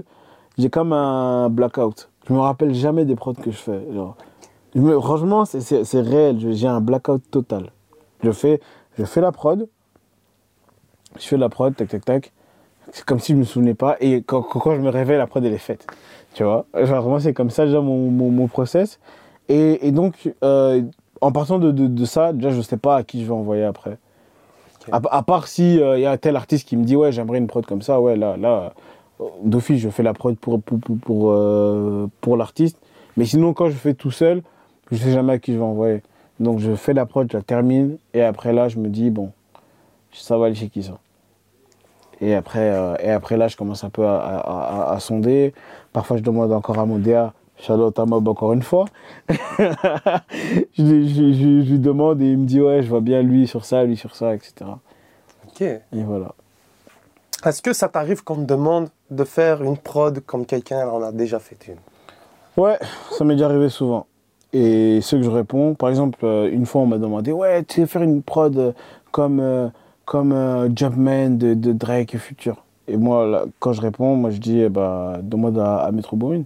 [0.58, 2.10] j'ai comme un blackout.
[2.28, 3.82] Je me rappelle jamais des prods que je fais.
[3.94, 4.16] Genre,
[5.02, 6.38] franchement, c'est- réel.
[6.54, 7.72] J'ai un blackout total.
[8.24, 8.60] Je fais,
[8.98, 9.68] je fais la prod.
[11.20, 12.32] Je fais la prod, tac, tac, tac.
[12.92, 13.98] C'est comme si je me souvenais pas.
[14.02, 15.88] Et quand, quand- je me réveille, la prod, elle est faite.
[16.34, 19.00] Tu vois Genre, moi, c'est comme ça déjà mon, mon, mon process.
[19.50, 20.82] Et, et donc, euh,
[21.22, 23.64] en partant de, de, de ça, déjà, je sais pas à qui je vais envoyer
[23.64, 23.98] après.
[24.92, 27.46] À, à part si il y a tel artiste qui me dit ouais j'aimerais une
[27.48, 28.74] prod comme ça ouais là là
[29.22, 32.78] euh, d'office je fais la prod pour pour pour pour, euh, pour l'artiste
[33.16, 34.42] mais sinon quand je fais tout seul
[34.92, 36.02] je sais jamais à qui je vais envoyer
[36.40, 39.32] donc je fais la prod je la termine et après là je me dis bon
[40.12, 40.98] ça va aller chez qui ça?
[42.22, 45.54] Et après euh, et après là je commence un peu à, à, à- à sonder
[45.92, 48.86] parfois je demande encore à mon DA Charlotte à Mob encore une fois.
[49.60, 52.90] je, lui- je lui- je lui- je lui demande et il me dit ouais je
[52.90, 54.54] vois bien lui sur ça, lui sur ça, etc.
[55.48, 55.62] Ok.
[55.62, 56.34] Et voilà.
[57.46, 61.12] Est-ce que ça t'arrive qu'on te demande de faire une prod comme quelqu'un en a
[61.12, 61.78] déjà fait une?
[62.64, 62.78] Ouais,
[63.12, 64.06] ça m'est déjà arrivé souvent.
[64.54, 67.82] Et ce que je réponds, par exemple, euh, une fois on m'a demandé ouais tu
[67.82, 68.74] sais faire une prod
[69.12, 69.70] comme euh,
[70.12, 72.66] comme euh, Jumpman de, de Drake et Future.
[72.90, 76.18] Et moi là, quand je réponds, moi je dis eh bah demande à, à Metro
[76.18, 76.44] Boomin.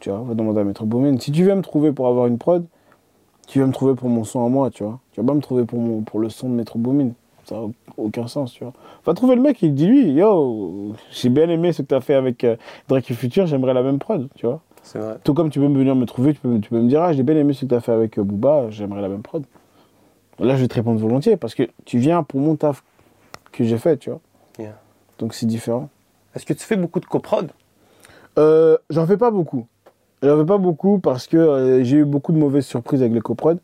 [0.00, 1.16] Tu vois, va demander à Metro Boomin.
[1.20, 2.66] Si tu viens me trouver pour avoir une prod,
[3.46, 4.98] tu vas me trouver pour mon son à moi, tu vois.
[5.12, 7.10] Tu vas pas me trouver pour, mon, pour le son de Metro Boomin.
[7.44, 8.72] Ça n'a aucun sens, tu vois.
[9.04, 12.14] Va trouver le mec et dis-lui, yo, j'ai bien aimé ce que tu as fait
[12.14, 12.56] avec euh,
[12.88, 14.60] Drake et Future, j'aimerais la même prod, tu vois.
[14.82, 15.18] C'est vrai.
[15.22, 17.12] Tout comme tu peux me venir me trouver, tu peux, tu peux me dire, ah,
[17.12, 19.44] j'ai bien aimé ce que tu as fait avec euh, Booba, j'aimerais la même prod.
[20.38, 22.82] Là, je vais te répondre volontiers parce que tu viens pour mon taf
[23.52, 24.20] que j'ai fait, tu vois.
[24.58, 24.78] Yeah.
[25.18, 25.88] Donc c'est différent.
[26.34, 27.50] Est-ce que tu fais beaucoup de coprod?
[28.38, 29.66] Euh, J'en fais pas beaucoup.
[30.22, 33.20] J'en fais pas beaucoup parce que euh, j'ai eu beaucoup de mauvaises surprises avec les
[33.20, 33.56] coprods.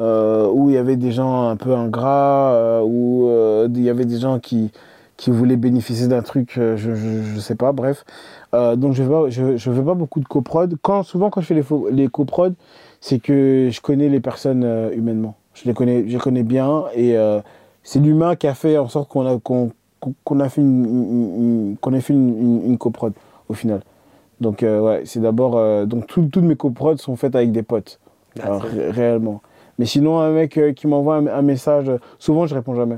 [0.00, 3.30] Euh, où il y avait des gens un peu ingrats, où
[3.66, 4.72] il y avait des gens qui,
[5.18, 8.04] qui voulaient bénéficier d'un truc, je, je, je sais pas, bref.
[8.52, 10.74] Donc je fais pas, je, je fais pas beaucoup de coprod.
[10.80, 12.54] Quand, souvent quand je fais les, les coprod,
[13.00, 15.36] c'est que je connais les personnes humainement.
[15.62, 17.40] Je les connais, je les connais bien et euh,
[17.82, 19.70] c'est l'humain qui a fait en sorte qu'on a, qu'on,
[20.00, 21.34] qu'on- qu'on a fait une, une-
[21.70, 23.12] une- qu'on ait fait une, une, coprod
[23.48, 23.82] au final.
[24.40, 27.62] Donc euh, ouais, c'est d'abord euh, donc tout- toutes mes coprods sont faites avec des
[27.62, 27.98] potes,
[28.34, 29.42] That's Alors, ré- réellement.
[29.78, 32.96] Mais sinon un mec euh, qui m'envoie un, un message, souvent je réponds jamais.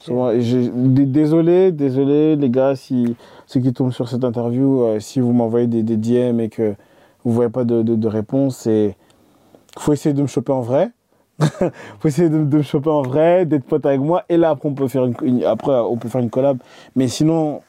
[0.00, 3.14] Souvent, désolé, désolé les gars si
[3.46, 6.74] ceux qui tombent sur cette interview, euh, si vous m'envoyez des, des DM et que
[7.24, 8.96] vous voyez pas de, de, de réponse, c'est
[9.78, 10.90] faut essayer de me choper en vrai.
[12.00, 14.68] faut essayer de, de me choper en vrai, d'être pote avec moi et là après
[14.68, 16.58] on peut faire une, une- après on peut faire une collab.
[16.96, 17.62] Mais sinon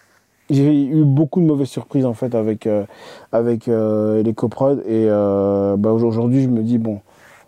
[0.49, 2.83] j'ai eu beaucoup de mauvaises surprises en fait avec euh,
[3.31, 6.99] avec euh, les coprods et euh, bah, aujourd'hui je me dis bon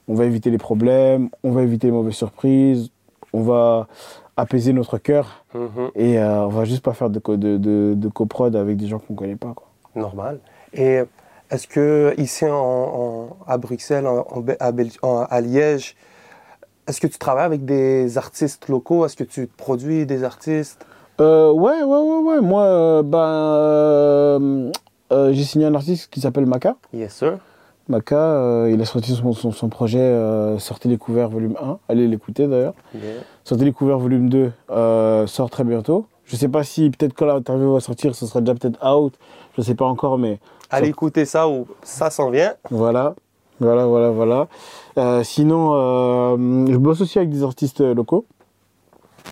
[0.07, 2.89] on va éviter les problèmes, on va éviter les mauvaises surprises,
[3.33, 3.87] on va
[4.37, 5.89] apaiser notre cœur Mhm.
[5.95, 9.13] et on va juste pas faire de, de, de, de coprod avec des gens qu'on
[9.13, 9.53] connaît pas.
[9.55, 9.67] Quoi.
[9.95, 10.39] Normal.
[10.73, 10.99] Et
[11.51, 14.25] est-ce que ici en, en- à Bruxelles, en-
[14.59, 15.95] à, Belgi- à Liège,
[16.87, 19.05] est-ce que tu travailles avec des artistes locaux?
[19.05, 20.85] Est-ce que tu produis des artistes?
[21.21, 22.41] Euh, ouais, ouais, ouais, ouais.
[22.41, 24.71] Moi, euh, ben, euh,
[25.11, 26.75] euh, j'ai signé un artiste qui s'appelle Maka.
[26.93, 27.37] Yes, sir.
[27.89, 30.17] Maka, il a sorti son, son, son projet
[30.57, 31.79] Sortez les couverts volume 1.
[31.89, 32.73] Allez l'écouter d'ailleurs.
[32.95, 33.15] Yeah.
[33.43, 36.05] Sortez les couverts volume 2 euh, sort très bientôt.
[36.25, 39.13] Je sais pas si peut-être quand l'interview va sortir, ce sera déjà peut-être out.
[39.57, 42.53] Je sais pas encore, mais Allez écouter ça ou ça s'en vient.
[42.71, 43.15] voilà.
[43.59, 44.47] Voilà, voilà, voilà.
[44.97, 48.25] Euh, sinon, euh, je bosse aussi avec des artistes locaux.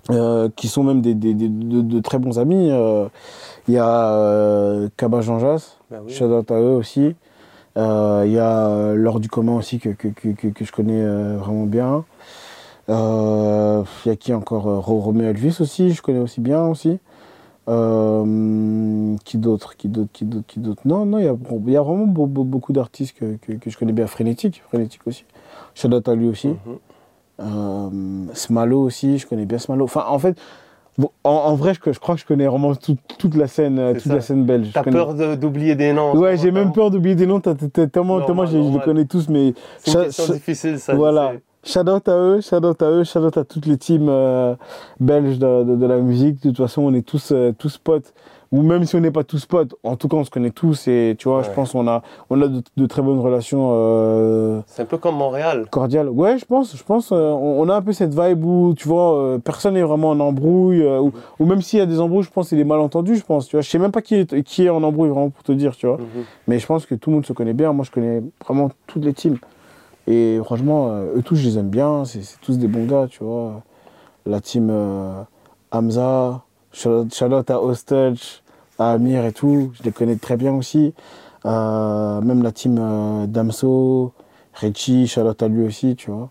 [0.09, 2.69] euh, qui sont même des, des- des- de, de très bons amis.
[3.67, 6.11] Il y a Kaba Jean Jas, oui.
[6.11, 7.13] shout out à eux aussi.
[7.75, 11.03] Il y a Laure du commun aussi que, que, que, que- je connais
[11.37, 12.03] vraiment bien.
[12.87, 16.99] Il y a qui encore Ro- Roméo Elvis aussi, je connais aussi bien aussi.
[17.69, 20.81] Euh, qui d'autre Qui d'autre Qui d'autre Qui d'autre?
[20.85, 21.35] Non, non, il y a,
[21.67, 24.07] il y a vraiment beau- beau- beaucoup d'artistes que, que, que je connais bien.
[24.07, 25.25] Frénétique, Frénétique aussi.
[25.85, 26.49] Out à lui aussi.
[27.39, 27.89] Euh,
[28.33, 29.85] Smalo aussi, je connais bien Smalo.
[29.85, 30.37] Enfin, en fait,
[30.97, 33.93] bon, en, en vrai, je, je crois que je connais vraiment tout- toute la scène,
[33.93, 34.15] toute ça.
[34.15, 34.71] la scène belge.
[34.73, 37.39] T'as connais- peur de- d'oublier des noms Ouais, j'ai même peur d'oublier des noms.
[37.39, 40.93] t'as Tellement, Normal, tellement je, je les connais tous, mais C'est difficile, ça.
[40.95, 41.33] voilà.
[41.63, 44.55] Shout out à eux, shout out à eux, shout out à toutes les teams euh,
[44.99, 46.41] belges de, de- de la musique.
[46.41, 48.13] De toute façon, on est tous, euh, tous potes.
[48.51, 50.85] Ou même si on n'est pas tous potes, en tout cas, on se connaît tous.
[50.89, 54.59] Et tu vois, je pense qu'on a, on a de, de très bonnes relations euh,
[54.65, 55.67] C'est un peu comme Montréal.
[55.71, 56.09] cordiales.
[56.09, 57.13] Ouais, je pense, je pense.
[57.13, 60.83] on on a un peu cette vibe où, tu vois, personne n'est vraiment en embrouille.
[60.85, 63.47] ou, ou même s'il y a des embrouilles, je pense c'est des malentendus, je pense.
[63.47, 65.53] Tu vois, je sais même pas qui est, qui est en embrouille, vraiment, pour te
[65.53, 65.97] dire, tu vois.
[65.97, 66.23] Mhm.
[66.47, 67.71] Mais je pense que tout le monde se connaît bien.
[67.71, 69.37] Moi, je connais vraiment toutes les teams.
[70.07, 72.05] Et franchement, euh, eux tous, je les aime bien.
[72.05, 73.61] C'est tous des bons gars, tu vois.
[74.25, 75.21] La team euh,
[75.71, 76.43] Hamza,
[76.85, 78.43] out à Hostage,
[78.79, 79.71] à Amir et tout.
[79.75, 80.93] Je les connais très bien aussi.
[81.45, 84.13] Euh, même la team Damso,
[84.53, 86.29] Richie, out à lui aussi, tu vois.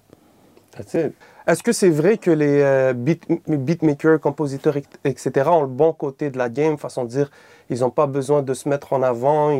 [1.46, 5.50] Est-ce que c'est vrai que les beat- beatmakers, compositeurs, etc.
[5.50, 7.30] ont le bon côté de la game, façon de dire,
[7.70, 9.50] ils n'ont pas besoin de se mettre en avant,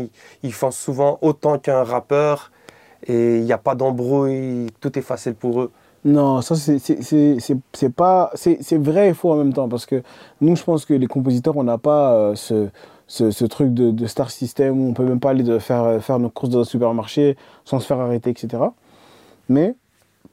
[0.43, 2.53] ils font souvent autant qu'un rappeur?
[3.07, 5.71] Et il n'y a pas d'embrouille, tout est facile pour eux.
[6.05, 10.03] Non, ça c'est pas c'est vrai et faux en même temps parce que
[10.41, 12.71] nous je pense que les compositeurs on n'a pas euh, ce,
[13.07, 16.19] ce, truc de, star system où on peut même pas aller de faire euh, faire
[16.19, 17.37] nos courses dans un supermarché
[17.67, 18.63] sans se faire arrêter etc.
[19.51, 19.75] Mais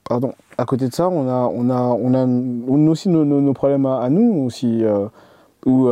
[0.06, 3.54] pardon à côté de ça on a on a on a, on aussi nos, nos,
[3.54, 5.08] problèmes à, nous aussi euh,
[5.66, 5.90] où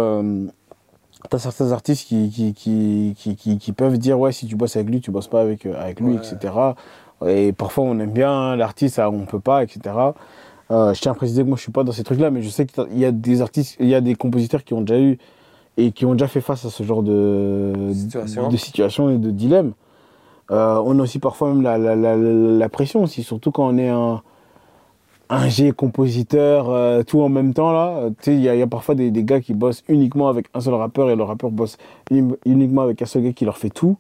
[1.29, 4.89] T'as certains artistes qui, qui, qui, qui, qui, peuvent dire ouais si tu bosses avec
[4.89, 6.17] lui tu bosses pas avec, euh, avec lui Ouais.
[6.17, 6.53] etc
[7.25, 9.95] et parfois on aime bien l'artiste on peut pas etc
[10.71, 12.41] Euh, je tiens à préciser que moi je suis pas dans ces trucs là mais
[12.41, 14.99] je sais qu'il y a des artistes il y a des compositeurs qui ont déjà
[14.99, 15.17] eu
[15.77, 18.47] et qui ont déjà fait face à ce genre de Situation.
[18.49, 19.73] de situation et de dilemme
[20.51, 23.77] Euh, on a aussi parfois même la, la, la, la pression aussi surtout quand on
[23.77, 24.21] est un
[25.29, 28.09] un G compositeur, euh, tout en même temps là.
[28.21, 30.27] Tu sais, il y, a- il y a parfois des, des gars qui bossent uniquement
[30.27, 31.77] avec un seul rappeur et le rappeur bosse
[32.11, 33.97] uni- uniquement avec un seul gars qui leur fait tout.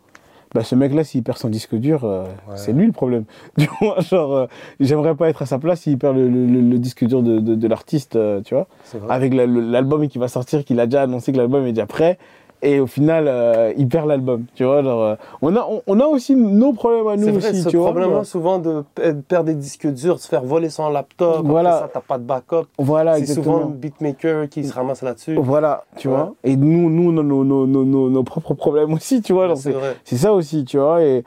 [0.53, 2.55] bah, ce mec-là, s'il perd son disque dur, euh, Ouais.
[2.55, 3.25] c'est lui le problème.
[3.57, 4.45] Tu vois, genre, euh,
[4.79, 7.67] j'aimerais pas être à sa place s'il perd le, le- disque dur de, de- de
[7.67, 8.67] l'artiste, tu vois.
[9.09, 12.17] Avec la- l'album qui va sortir, qu'il a déjà annoncé que l'album est déjà prêt.
[12.61, 14.81] Et au final, euh, il perd l'album, tu vois.
[14.81, 17.69] Genre, euh, on, a, on, on a aussi nos problèmes à nous vrai, aussi, ce
[17.69, 17.87] tu vois.
[17.91, 18.25] problème-là, genre.
[18.25, 21.69] souvent, de pe- de perdre des disques durs, de se faire voler son laptop, Voilà.
[21.75, 22.65] après ça, t'as pas de backup.
[22.79, 25.35] Voilà, c'est souvent le beatmaker qui se ramasse là-dessus.
[25.39, 26.15] Voilà, tu Ouais.
[26.15, 26.33] vois.
[26.43, 29.55] Et nous, nous, nos, nos, nos, nos, nos propres problèmes aussi, tu vois.
[29.55, 31.03] c'est c'est- ça aussi, tu vois.
[31.03, 31.23] Et,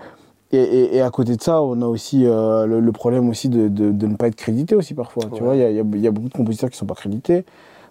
[0.50, 3.48] et, et, et à côté de ça, on a aussi euh, le, le problème aussi
[3.50, 5.24] de, de, de ne pas être crédité aussi parfois.
[5.34, 6.86] Tu vois, il y a, y a- y a beaucoup de compositeurs qui ne sont
[6.86, 7.44] pas crédités,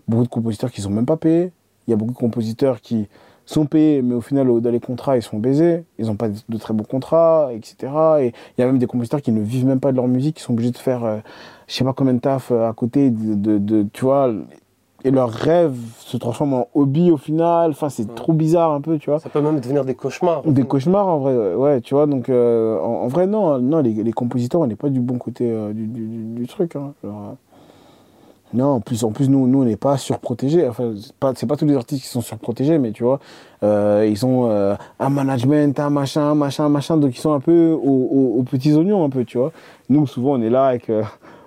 [0.08, 1.52] beaucoup de compositeurs qui ne sont même pas payés.
[1.88, 3.08] Il y a beaucoup de compositeurs qui
[3.50, 5.84] sont payés, mais au final, au- dans les contrats, ils sont baisés.
[5.98, 7.92] Ils n'ont pas de, très bons contrats, etc.
[8.22, 10.36] Et il y a même des compositeurs qui ne vivent même pas de leur musique,
[10.38, 11.18] qui sont obligés de faire, euh,
[11.68, 14.32] je sais pas combien de taf euh, à côté, de, de, de- tu vois.
[15.06, 17.70] Et leur rêve se transforme en hobby au final.
[17.72, 19.20] Enfin, c'est trop bizarre un peu, tu vois.
[19.20, 20.42] Ça peut même devenir des cauchemars.
[20.44, 23.80] Des cauchemars en vrai, ouais, ouais, tu vois, donc euh, en, en vrai, non, non
[23.80, 26.76] les, les compositeurs, on n'est pas du bon côté euh, du, du- du- du truc.
[26.76, 27.34] hein, genre, euh,
[28.54, 30.68] non, en plus, en plus nous, nous on n'est pas surprotégés.
[30.68, 33.20] Enfin, c'est pas, pas tous les artistes qui sont surprotégés, mais tu vois,
[33.64, 37.72] euh, ils ont euh, un management, un machin, machin, machin, donc ils sont un peu
[37.72, 39.52] aux, petits oignons, un peu, tu vois.
[39.90, 41.04] Nous, souvent, on est là avec euh,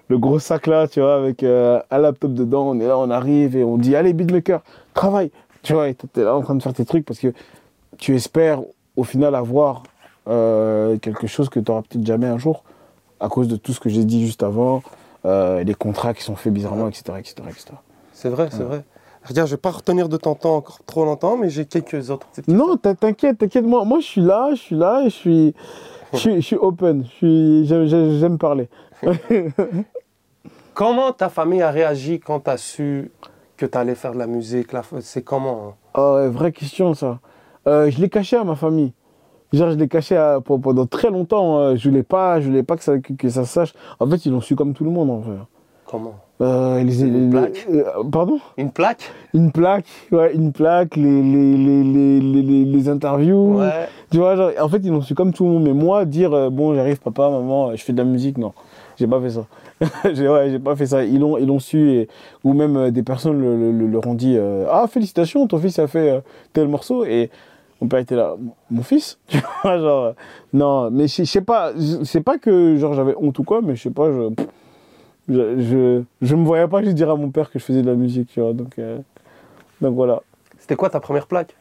[0.09, 3.57] le gros sac là, tu vois, avec un laptop dedans, on est là, on arrive
[3.57, 4.61] et on dit, allez, beatmaker,
[4.93, 5.31] travaille,
[5.63, 7.33] tu vois, et t'es là en train de faire tes trucs parce que
[7.97, 8.61] tu espères
[8.97, 9.85] au final avoir
[10.27, 12.63] quelque chose que tu n'auras peut-être jamais un jour
[13.21, 14.83] à cause de tout ce que j'ai dit juste avant,
[15.25, 17.03] euh, les contrats qui sont faits bizarrement, etc.
[17.19, 17.65] etc., etc.
[18.13, 18.85] C'est vrai, c'est vrai.
[19.25, 22.27] Regarde, je vais pas retenir de ton temps encore trop longtemps, mais j'ai quelques autres
[22.29, 25.15] petites Non, t'in- t'inquiète, t'inquiète, moi, moi je suis là, je suis là et je
[25.15, 25.55] suis,
[26.15, 28.69] je suis, je suis open, j'aime, parler.
[30.75, 33.11] Comment ta famille a réagi quand tu as su
[33.57, 35.75] que tu allais faire de la musique la- C'est comment hein?
[35.95, 37.19] Ah ouais, vraie question ça.
[37.67, 38.93] Euh, je l'ai caché à ma famille.
[39.53, 41.59] Genre, je l'ai caché à- pour- pendant très longtemps.
[41.59, 43.73] euh, je voulais pas, je voulais pas que ça, que, que ça sache.
[43.99, 45.37] En fait, ils l'ont su comme tout le monde en vrai.
[45.87, 46.15] Comment?
[46.41, 47.67] Euh, les- Une les- plaque?
[47.71, 48.39] euh, pardon?
[48.57, 49.11] Une plaque?
[49.35, 53.59] Une plaque, ouais, une plaque, les, les, les, les, les, les- les interviews.
[53.59, 53.89] Ouais.
[54.11, 55.65] Tu vois, genre, en fait, ils l'ont su comme tout le monde.
[55.65, 58.53] Mais moi, dire, euh, bon, j'arrive, papa, maman, je fais de la musique, non.
[58.97, 59.47] J'ai pas fait ça.
[60.15, 61.05] j'ai ouais, j'ai pas fait ça.
[61.05, 61.91] Ils l'ont, ils l'ont su.
[61.91, 62.09] Et,
[62.45, 65.59] ou même euh, des personnes le, le- le- leur ont dit euh, Ah, félicitations, ton
[65.59, 66.21] fils a fait euh,
[66.53, 67.05] tel morceau.
[67.05, 67.31] Et
[67.81, 68.37] mon père était là
[68.71, 70.05] Mon fils Tu vois, genre.
[70.05, 70.13] euh,
[70.53, 71.73] non, mais je sais pas.
[71.75, 74.11] je- C'est pas que genre j'avais honte ou quoi, mais je sais pas.
[74.13, 74.31] Je,
[75.29, 77.87] je, je, je me voyais pas juste dire à mon père que je faisais de
[77.87, 78.53] la musique, tu vois.
[78.53, 78.99] Donc, euh,
[79.81, 80.23] donc voilà.
[80.59, 81.57] C'était quoi ta première plaque?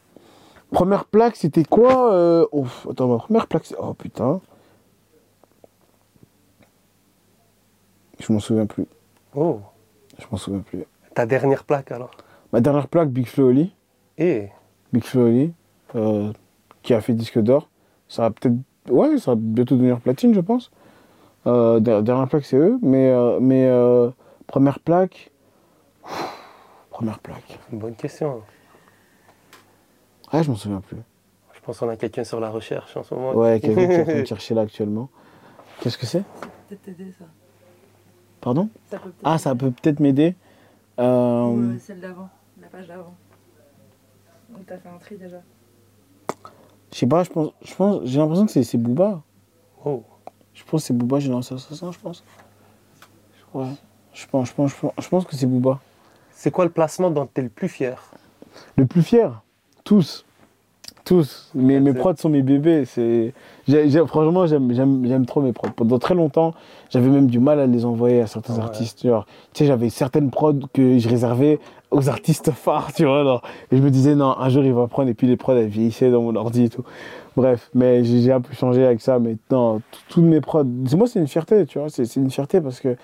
[0.71, 3.75] Première plaque, c'était quoi euh, ouf, Attends, ma première plaque, c'est...
[3.79, 4.39] Oh putain.
[8.19, 8.86] Je m'en souviens plus.
[9.36, 9.60] Oh,
[10.17, 10.84] Je m'en souviens plus.
[11.15, 12.12] ta dernière plaque alors?
[12.51, 13.73] Ma dernière plaque, Big Flo Oli.
[14.17, 14.49] Eh,
[14.91, 15.53] Big Flo Oli,
[15.95, 16.32] euh,
[16.84, 17.69] qui a fait disque d'or.
[18.08, 18.56] Ça va peut-être...
[18.89, 20.71] Ouais, ça va bientôt devenir platine, je pense.
[21.47, 22.78] Euh, der- dernière plaque, c'est eux.
[22.82, 24.10] Mais, euh, mais euh,
[24.47, 25.32] première plaque...
[26.04, 26.36] Ouf,
[26.91, 27.60] Première plaque.
[27.71, 28.41] bonne question.
[30.34, 30.97] Ouais, je m'en souviens plus.
[31.54, 33.34] Je pense qu'on a quelqu'un sur la recherche en ce moment.
[33.34, 35.10] Ouais, quelqu'un qui est en train de chercher là actuellement.
[35.80, 36.23] Qu'est-ce que c'est?
[36.67, 37.25] Peut-être t'aider ça.
[38.41, 38.69] Pardon?
[38.91, 40.36] Ça peut Ah, ça peut peut-être m'aider.
[40.99, 42.28] Euh, Ou euh, celle d'avant,
[42.62, 43.13] la page d'avant.
[44.49, 45.38] Donc t'as fait un tri déjà.
[46.91, 49.21] Je sais pas, je pense, je pense, j'ai l'impression que c'est, Booba.
[49.86, 50.04] Oh,
[50.54, 52.23] Je pense que c'est Booba, j'ai lancé assassin, je pense.
[53.54, 53.65] Ouais.
[54.13, 55.80] Je pense, je pense, je pense, je pense que c'est Booba.
[56.32, 58.12] c'est quoi le placement dont tu es le plus fier?
[58.75, 59.41] Le plus fier,
[59.84, 60.25] tous.
[61.06, 61.49] Tous.
[61.56, 62.86] Mes, mes prods sont mes bébés.
[62.86, 63.34] C'est,
[64.08, 65.71] franchement, j'aime, j'aime, j'aime trop mes prods.
[65.75, 66.54] Pendant très longtemps,
[66.91, 68.62] j'avais même du mal à les envoyer à certains Ouais.
[68.62, 69.04] artistes.
[69.08, 71.60] Genre, tu sais, j'avais certaines prods que je réservais
[71.91, 73.23] aux artistes phares, tu vois.
[73.23, 73.41] genre.
[73.71, 75.10] et je me disais, non, un jour, il va prendre.
[75.10, 76.84] Et puis les prods, elles vieillissaient dans mon ordi et tout.
[77.36, 79.19] Bref, mais j'ai, un peu changé avec ça.
[79.19, 80.63] Mais non, tout- toutes mes prods.
[80.63, 81.89] Moi, c'est une fierté, tu vois.
[81.89, 82.95] C'est, une fierté parce que.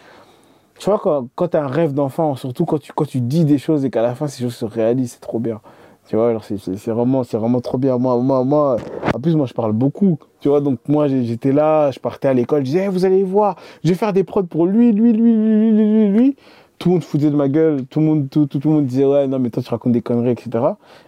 [0.78, 3.46] Tu vois, quand, quand tu as un rêve d'enfant, surtout quand tu, quand tu dis
[3.46, 5.62] des choses et qu'à la fin, ces choses se réalisent, c'est trop bien.
[6.08, 6.58] Tu vois, alors c'est,
[6.92, 7.98] vraiment, vraiment trop bien.
[7.98, 8.78] Moi, moi, moi,
[9.14, 10.20] en plus, moi, je parle beaucoup.
[10.40, 13.24] Tu vois, donc moi, j'étais là, je partais à l'école, je disais, Eh, vous allez
[13.24, 16.36] voir, je vais faire des prods pour lui, lui, lui, lui, lui, lui, lui.
[16.78, 18.86] Tout le monde foutait de ma gueule, tout le monde, tout, tout, tout le monde
[18.86, 20.50] disait, ouais, non, mais toi, tu racontes des conneries, etc.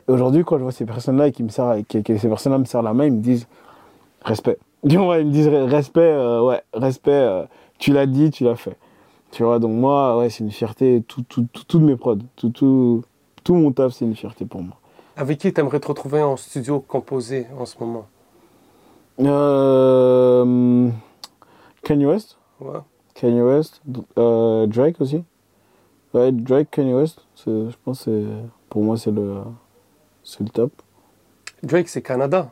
[0.08, 2.66] Et aujourd'hui, quand je vois ces personnes-là et qui me serrent, que ces personnes-là me
[2.66, 3.48] serrent la main, ils me disent,
[4.24, 4.58] respect.
[4.84, 7.44] Vois, ils me disent, respect, euh, ouais, respect, euh,
[7.80, 8.78] tu l'as dit, tu l'as fait.
[9.32, 12.50] Tu vois, donc moi, ouais, c'est une fierté, tout, tout, tout, toutes mes prods, tout,
[12.50, 13.04] tout,
[13.44, 14.76] tout mon taf, c'est une fierté pour moi.
[15.18, 18.06] Avec qui tu aimerais te retrouver en studio composé en ce moment?
[19.20, 20.90] Euh,
[21.84, 22.80] Kanye West, Ouais.
[23.16, 23.82] Kanye West,
[24.18, 25.24] euh, Drake aussi.
[26.18, 29.36] Ouais, Drake, Kanye West, je pense que c'est- pour moi c'est le,
[30.40, 30.72] le top.
[31.64, 32.50] Drake, c'est Canada.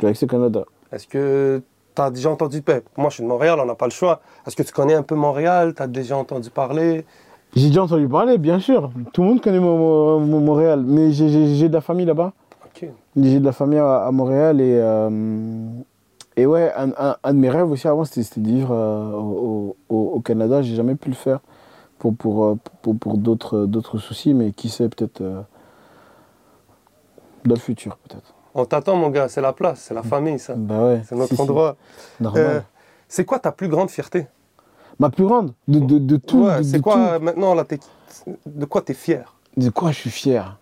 [0.00, 0.64] Drake c'est Canada.
[0.90, 1.62] Est-ce que
[1.94, 4.20] tu as déjà entendu ben, Moi, je suis de Montréal, on n'a pas le choix.
[4.46, 5.74] Est-ce que tu connais un peu Montréal?
[5.74, 7.04] Tu as déjà entendu parler?
[7.54, 8.90] J'ai déjà entendu parler, bien sûr.
[9.12, 12.32] Tout le monde connaît Mo- Mo- Montréal, mais j'ai- de la famille là-bas.
[13.16, 15.10] J'ai de la famille à, à Montréal et, euh,
[16.36, 19.12] et ouais, un, un- un de mes rêves aussi avant, c'était c'était de vivre euh,
[19.12, 20.62] au, au- au Canada.
[20.62, 21.40] J'ai jamais pu le faire
[22.02, 25.40] pour, pour, euh, pour, pour d'autres d'autres soucis, mais qui sait, peut-être euh,
[27.44, 28.34] dans le futur, peut-être.
[28.54, 30.54] On t'attend, mon gars, c'est la place, c'est la famille, ça.
[30.56, 31.76] Bah ouais, C'est notre si, si, endroit.
[32.18, 32.42] normal.
[32.44, 32.60] Euh,
[33.06, 34.26] c'est quoi ta plus grande fierté?
[34.98, 36.42] Ma plus grande, de, de, de tout.
[36.42, 37.00] Ouais, C'est quoi tout.
[37.00, 37.64] euh, maintenant, là,
[38.46, 39.32] de quoi tu es fier?
[39.56, 40.58] De quoi je suis fier?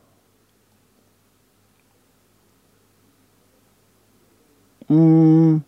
[4.90, 5.59] Hmm.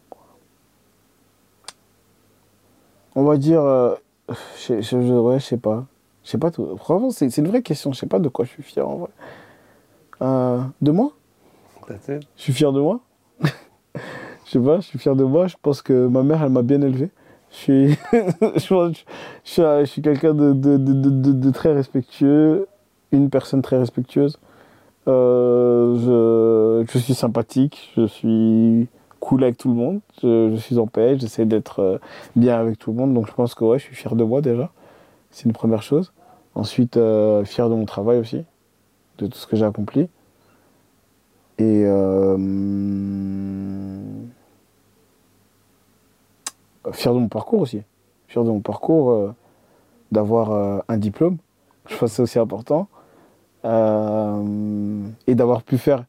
[3.15, 3.63] On va dire.
[3.63, 3.95] euh,
[4.69, 5.87] je, ouais, je sais pas.
[6.25, 6.77] Je sais pas tout.
[6.77, 7.93] Franchement, c'est c'est une vraie question.
[7.93, 9.11] Je sais pas de quoi je suis fier en vrai.
[10.23, 11.13] Euh, de moi?
[12.37, 13.01] Je suis fier de moi?
[14.45, 15.47] Je sais pas, je suis fier de moi.
[15.47, 17.11] Je pense que ma mère, elle m'a bien élevé.
[17.51, 18.93] Je suis, je je
[19.45, 22.67] suis, je suis quelqu'un de, de, de, de- très respectueux,
[23.13, 24.39] une personne très respectueuse.
[25.09, 28.89] Euh, je, je suis sympathique, je suis
[29.23, 31.99] cool avec tout le monde, je, suis en paix, j'essaie d'être euh,
[32.35, 33.15] bien avec tout le monde.
[33.15, 34.71] Donc je pense que ouais, je suis fier de moi déjà.
[35.31, 36.13] C'est une première chose.
[36.57, 38.45] Ensuite, euh, fier de mon travail aussi,
[39.19, 40.09] de tout ce que j'ai accompli.
[41.59, 42.37] Et euh,
[46.93, 47.83] fier de mon parcours aussi.
[48.27, 49.33] Fier de mon parcours, euh,
[50.11, 51.39] d'avoir un diplôme.
[51.87, 52.89] Je pense que c'est aussi important.
[53.65, 56.05] Et d'avoir pu faire.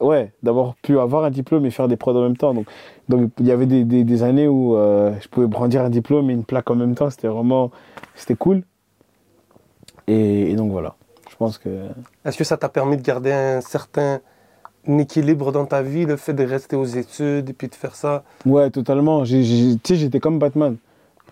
[0.00, 2.52] Ouais, d'avoir pu avoir un diplôme et faire des prods en même temps.
[2.52, 2.66] Donc,
[3.08, 6.28] donc il y avait des, des- des années où euh, je pouvais brandir un diplôme
[6.30, 7.08] et une plaque en même temps.
[7.08, 7.70] C'était vraiment.
[8.14, 8.62] C'était cool.
[10.06, 10.94] Et, et donc voilà.
[11.30, 11.68] Je pense que.
[12.24, 14.20] Est-ce que ça t'a permis de garder un certain
[14.86, 18.22] équilibre dans ta vie, le fait de rester aux études et puis de faire ça?
[18.44, 19.24] Ouais, totalement.
[19.24, 19.42] Tu
[19.82, 20.76] sais, j'étais comme Batman.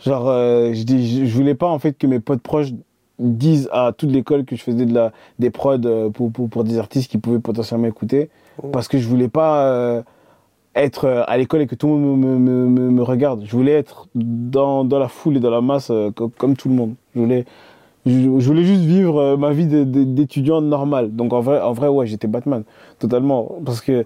[0.01, 2.73] Genre, euh, je, dis, je, je voulais pas en fait que mes potes proches
[3.19, 6.65] disent à toute l'école que je faisais de la, des prods euh, pour, pour, pour
[6.65, 8.31] des artistes qui pouvaient potentiellement écouter.
[8.63, 8.69] Oh.
[8.69, 10.03] Parce que je voulais pas euh,
[10.75, 13.43] être euh, à l'école et que tout le monde me, me, me, me regarde.
[13.45, 16.69] Je voulais être dans, dans la foule et dans la masse euh, co- comme, tout
[16.69, 16.95] le monde.
[17.15, 17.45] Je voulais,
[18.07, 21.15] je, je voulais juste vivre euh, ma vie d'étudiant normal.
[21.15, 22.65] Donc en vrai, en vrai ouais, j'étais Batman.
[22.99, 23.53] Totalement.
[23.65, 24.05] Parce que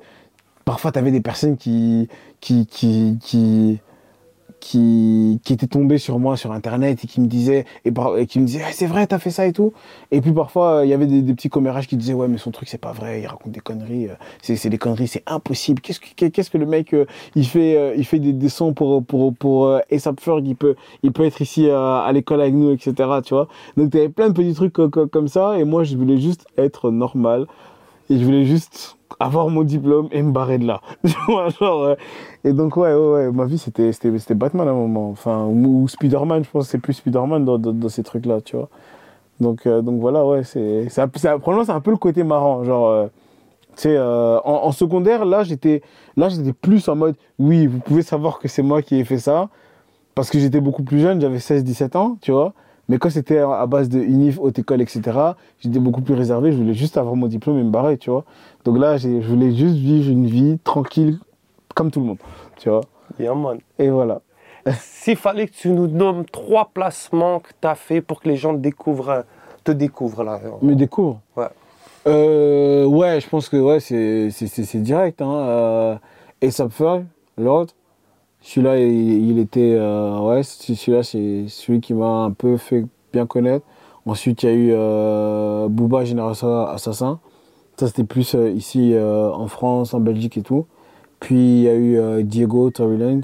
[0.66, 2.08] parfois, tu avais des personnes qui,
[2.40, 3.80] qui, qui, qui,
[4.60, 8.62] qui, étaient tombées sur moi sur Internet et qui me disaient, et, qui me disaient,
[8.66, 9.72] Ah, c'est vrai, t'as fait ça et tout.
[10.10, 12.68] Et puis parfois, il y avait des, petits commérages qui disaient, ouais, mais son truc,
[12.68, 15.80] c'est pas vrai, il raconte des conneries, euh, c'est des conneries, c'est impossible.
[15.80, 19.80] Qu'est-ce que, le mec, euh, il fait, euh, il fait des, des sons pour, pour,
[19.90, 22.92] il peut, il peut être ici à l'école avec nous, etc.
[23.24, 25.96] Tu vois Donc, t'avais plein de petits trucs co- co- comme ça, et moi, je
[25.96, 27.46] voulais juste être normal.
[28.10, 30.80] Et je voulais juste avoir mon diplôme et me barrer de là.
[31.04, 31.94] Genre, euh,
[32.44, 33.92] et donc, ouais, ouais, ouais, ma vie, c'était,
[34.34, 35.10] Batman à un moment.
[35.10, 38.56] Enfin, ou, ou Spider-Man, je pense que c'est plus Spider-Man dans, dans, ces trucs-là, tu
[38.56, 38.68] vois.
[39.40, 41.38] Donc, euh, donc voilà, ouais, c'est, peu- c'est, un-
[41.80, 42.64] peu le côté marrant.
[42.64, 43.06] Genre, euh,
[43.76, 45.82] tu sais, en, en secondaire, là, j'étais
[46.60, 49.48] plus en mode, oui, vous pouvez savoir que c'est moi qui ai fait ça.
[50.14, 52.52] Parce que j'étais beaucoup plus jeune, j'avais 16-17 ans, tu vois.
[52.88, 55.02] Mais quand c'était à base de UNIF, haute école, etc.,
[55.60, 56.52] j'étais beaucoup plus réservé.
[56.52, 58.24] Je voulais juste avoir mon diplôme et me barrer, tu vois.
[58.64, 61.18] Donc là, je voulais juste vivre une vie tranquille,
[61.74, 62.18] comme tout le monde,
[62.56, 62.80] tu vois.
[63.18, 63.58] Yeah, man.
[63.78, 64.20] Et voilà.
[64.80, 68.36] S'il fallait que tu nous nommes trois placements que tu as fait pour que les
[68.36, 69.24] gens te découvrent,
[69.64, 70.40] te découvrent là.
[70.62, 71.20] Me découvre.
[71.36, 71.48] Ouais.
[72.06, 75.20] Euh, ouais, je pense que ouais, c'est, direct.
[75.20, 75.34] Hein.
[75.34, 75.96] Euh,
[76.42, 77.04] ASAP Ferg,
[77.36, 77.74] l'autre.
[78.40, 79.74] Celui-là, il, était.
[79.78, 83.64] euh, ouais, celui-là, c'est celui qui m'a un peu fait bien connaître.
[84.06, 87.20] Ensuite, il y a eu euh, Booba Génération Assassin.
[87.76, 90.66] Ça, c'était plus euh, ici euh, en France, en Belgique et tout.
[91.20, 93.20] Puis, il y a eu Diego Tory Lanez.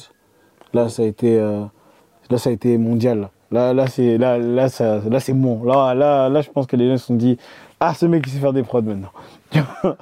[0.75, 3.31] Là, ça a été, là, ça a été mondial.
[3.53, 5.63] Là, là, là c'est, là, là, ça, là, c'est bon.
[5.63, 7.39] Là, là, là, je pense que les gens se sont dit
[7.79, 9.13] Ah, ce mec, il sait faire des prods maintenant.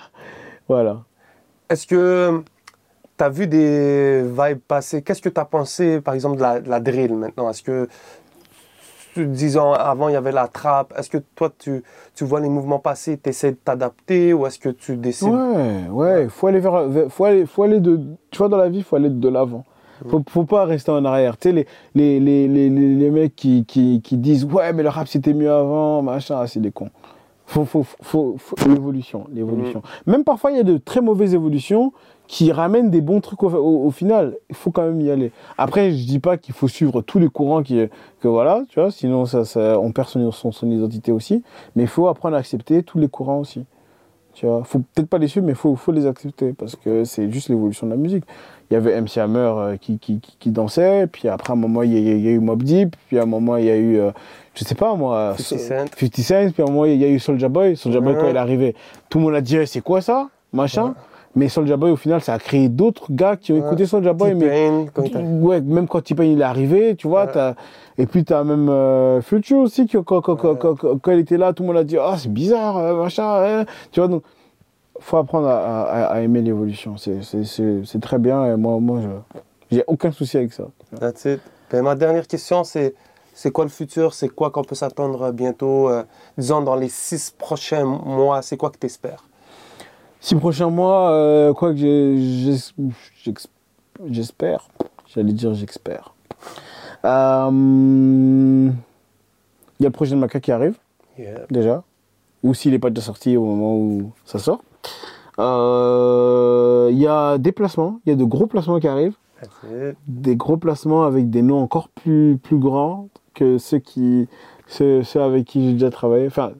[0.69, 1.03] voilà.
[1.69, 2.43] Est-ce que
[3.17, 6.61] tu as vu des vibes passer Qu'est-ce que tu as pensé, par exemple, de la,
[6.61, 7.51] de la drill maintenant?
[7.51, 7.89] Est-ce que,
[9.17, 10.95] disons, avant, il y avait la trappe.
[10.97, 11.83] Est-ce que toi, tu,
[12.15, 15.29] tu vois les mouvements passer, tu essaies de t'adapter ou est-ce que tu décides?
[15.29, 18.83] Ouais, ouais, faut aller vers, faut aller, faut aller de, tu vois, dans la vie,
[18.83, 19.65] faut aller de l'avant.
[20.09, 21.37] Faut, faut pas rester en arrière.
[21.37, 24.83] Tu sais, les, les, les, les, les, les mecs qui, qui, qui disent, ouais, mais
[24.83, 26.91] le rap c'était mieux avant, machin, ah, c'est des cons.
[27.53, 29.83] Faut, faut, faut, faut- l'évolution, l'évolution.
[30.07, 31.93] Même parfois, il y a de très mauvaises évolutions
[32.27, 34.39] qui ramènent des bons trucs au, au, au final.
[34.49, 35.33] Il faut quand même y aller.
[35.59, 37.79] Après, je dis pas qu'il faut suivre tous les courants qui,
[38.21, 41.43] que voilà, tu vois, sinon ça, ça, on perd son, son, son identité aussi.
[41.77, 43.67] Mais il faut apprendre à accepter tous les courants aussi.
[44.35, 47.31] Tu vois, faut peut-être pas les suivre, mais faut, faut les accepter parce que c'est
[47.31, 48.25] juste l'évolution de la musique.
[48.71, 51.59] Il y avait MC Hammer euh, qui, qui, qui, qui dansait, puis après, à un
[51.59, 53.67] moment, il y, a- il y a eu Mob Deep, puis à un moment, il
[53.67, 54.11] y a eu, euh,
[54.55, 55.85] je sais pas moi, 50 Cent.
[55.99, 57.77] 50 Cent, puis à un moment, il y a eu Soulja Boy.
[57.77, 58.75] Soulja Boy, quand il est arrivé,
[59.11, 60.29] tout le monde a dit, Eh, c'est quoi ça?
[60.53, 60.87] Machin.
[60.89, 60.93] Ouais.
[61.35, 63.67] Mais Soulja Boy, au final, ça a créé d'autres gars qui ont Ouais.
[63.67, 65.03] écouté Soulja Boy, mais quand
[65.41, 67.55] Ouais, même quand T-Pain il est arrivé, tu vois, Ouais.
[67.97, 71.21] et puis tu as même euh, Future aussi, qui, quand, quand, quand, quand- quand il
[71.21, 73.25] était là, tout le monde a dit Ah, c'est bizarre, euh, machin,
[73.61, 73.65] hein.
[73.91, 74.23] tu vois, donc
[75.01, 79.01] faut apprendre à, à- à aimer l'évolution, c'est- très bien, et moi, moi
[79.71, 80.65] j'ai aucun souci avec ça.
[81.01, 81.41] That's it.
[81.71, 82.95] Ben, ma dernière question, c'est
[83.35, 84.13] c'est quoi le futur?
[84.13, 86.03] C'est quoi qu'on peut s'attendre bientôt euh,
[86.37, 89.25] Disons, dans les six prochains mois, c'est quoi que tu espères
[90.23, 92.17] Six prochains mois, euh, quoi que
[94.07, 94.69] j'espère,
[95.13, 96.15] j'allais dire j'espère.
[97.05, 98.71] Euh,
[99.81, 100.77] Il y a le projet de Maca qui arrive.
[101.51, 101.83] déjà,
[102.45, 104.63] ou s'il n'est pas déjà sorti au moment où ça sort.
[105.41, 109.17] Euh, Il y a des placements, il y a de gros placements qui arrivent,
[110.07, 114.29] des gros placements avec des noms encore plus, plus grands que ceux, qui,
[114.69, 116.29] ceux, ceux avec qui j'ai déjà travaillé.
[116.29, 116.53] Enfin,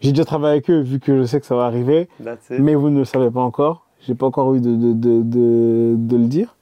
[0.00, 2.08] j'ai déjà travaillé avec eux vu que je sais que ça va arriver,
[2.58, 3.86] mais vous ne le savez pas encore.
[4.06, 6.56] J'ai pas encore eu de, de, de, de, de le dire.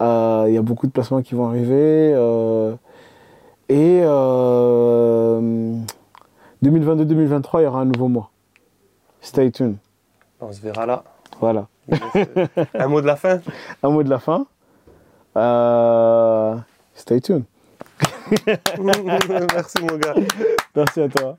[0.00, 2.12] Euh, Il y a beaucoup de placements qui vont arriver.
[2.14, 2.74] euh,
[3.68, 5.76] et euh,
[6.64, 8.30] 2022-2023, il y aura un nouveau mois.
[9.20, 9.76] Stay tuned.
[10.40, 11.04] On se verra là.
[11.40, 11.66] Voilà.
[12.78, 13.40] Un mot de la fin?
[13.82, 14.46] Un mot de la fin.
[15.36, 16.56] Euh,
[16.94, 17.44] stay tuned.
[18.78, 20.14] Merci mon gars.
[20.76, 21.36] Merci à toi.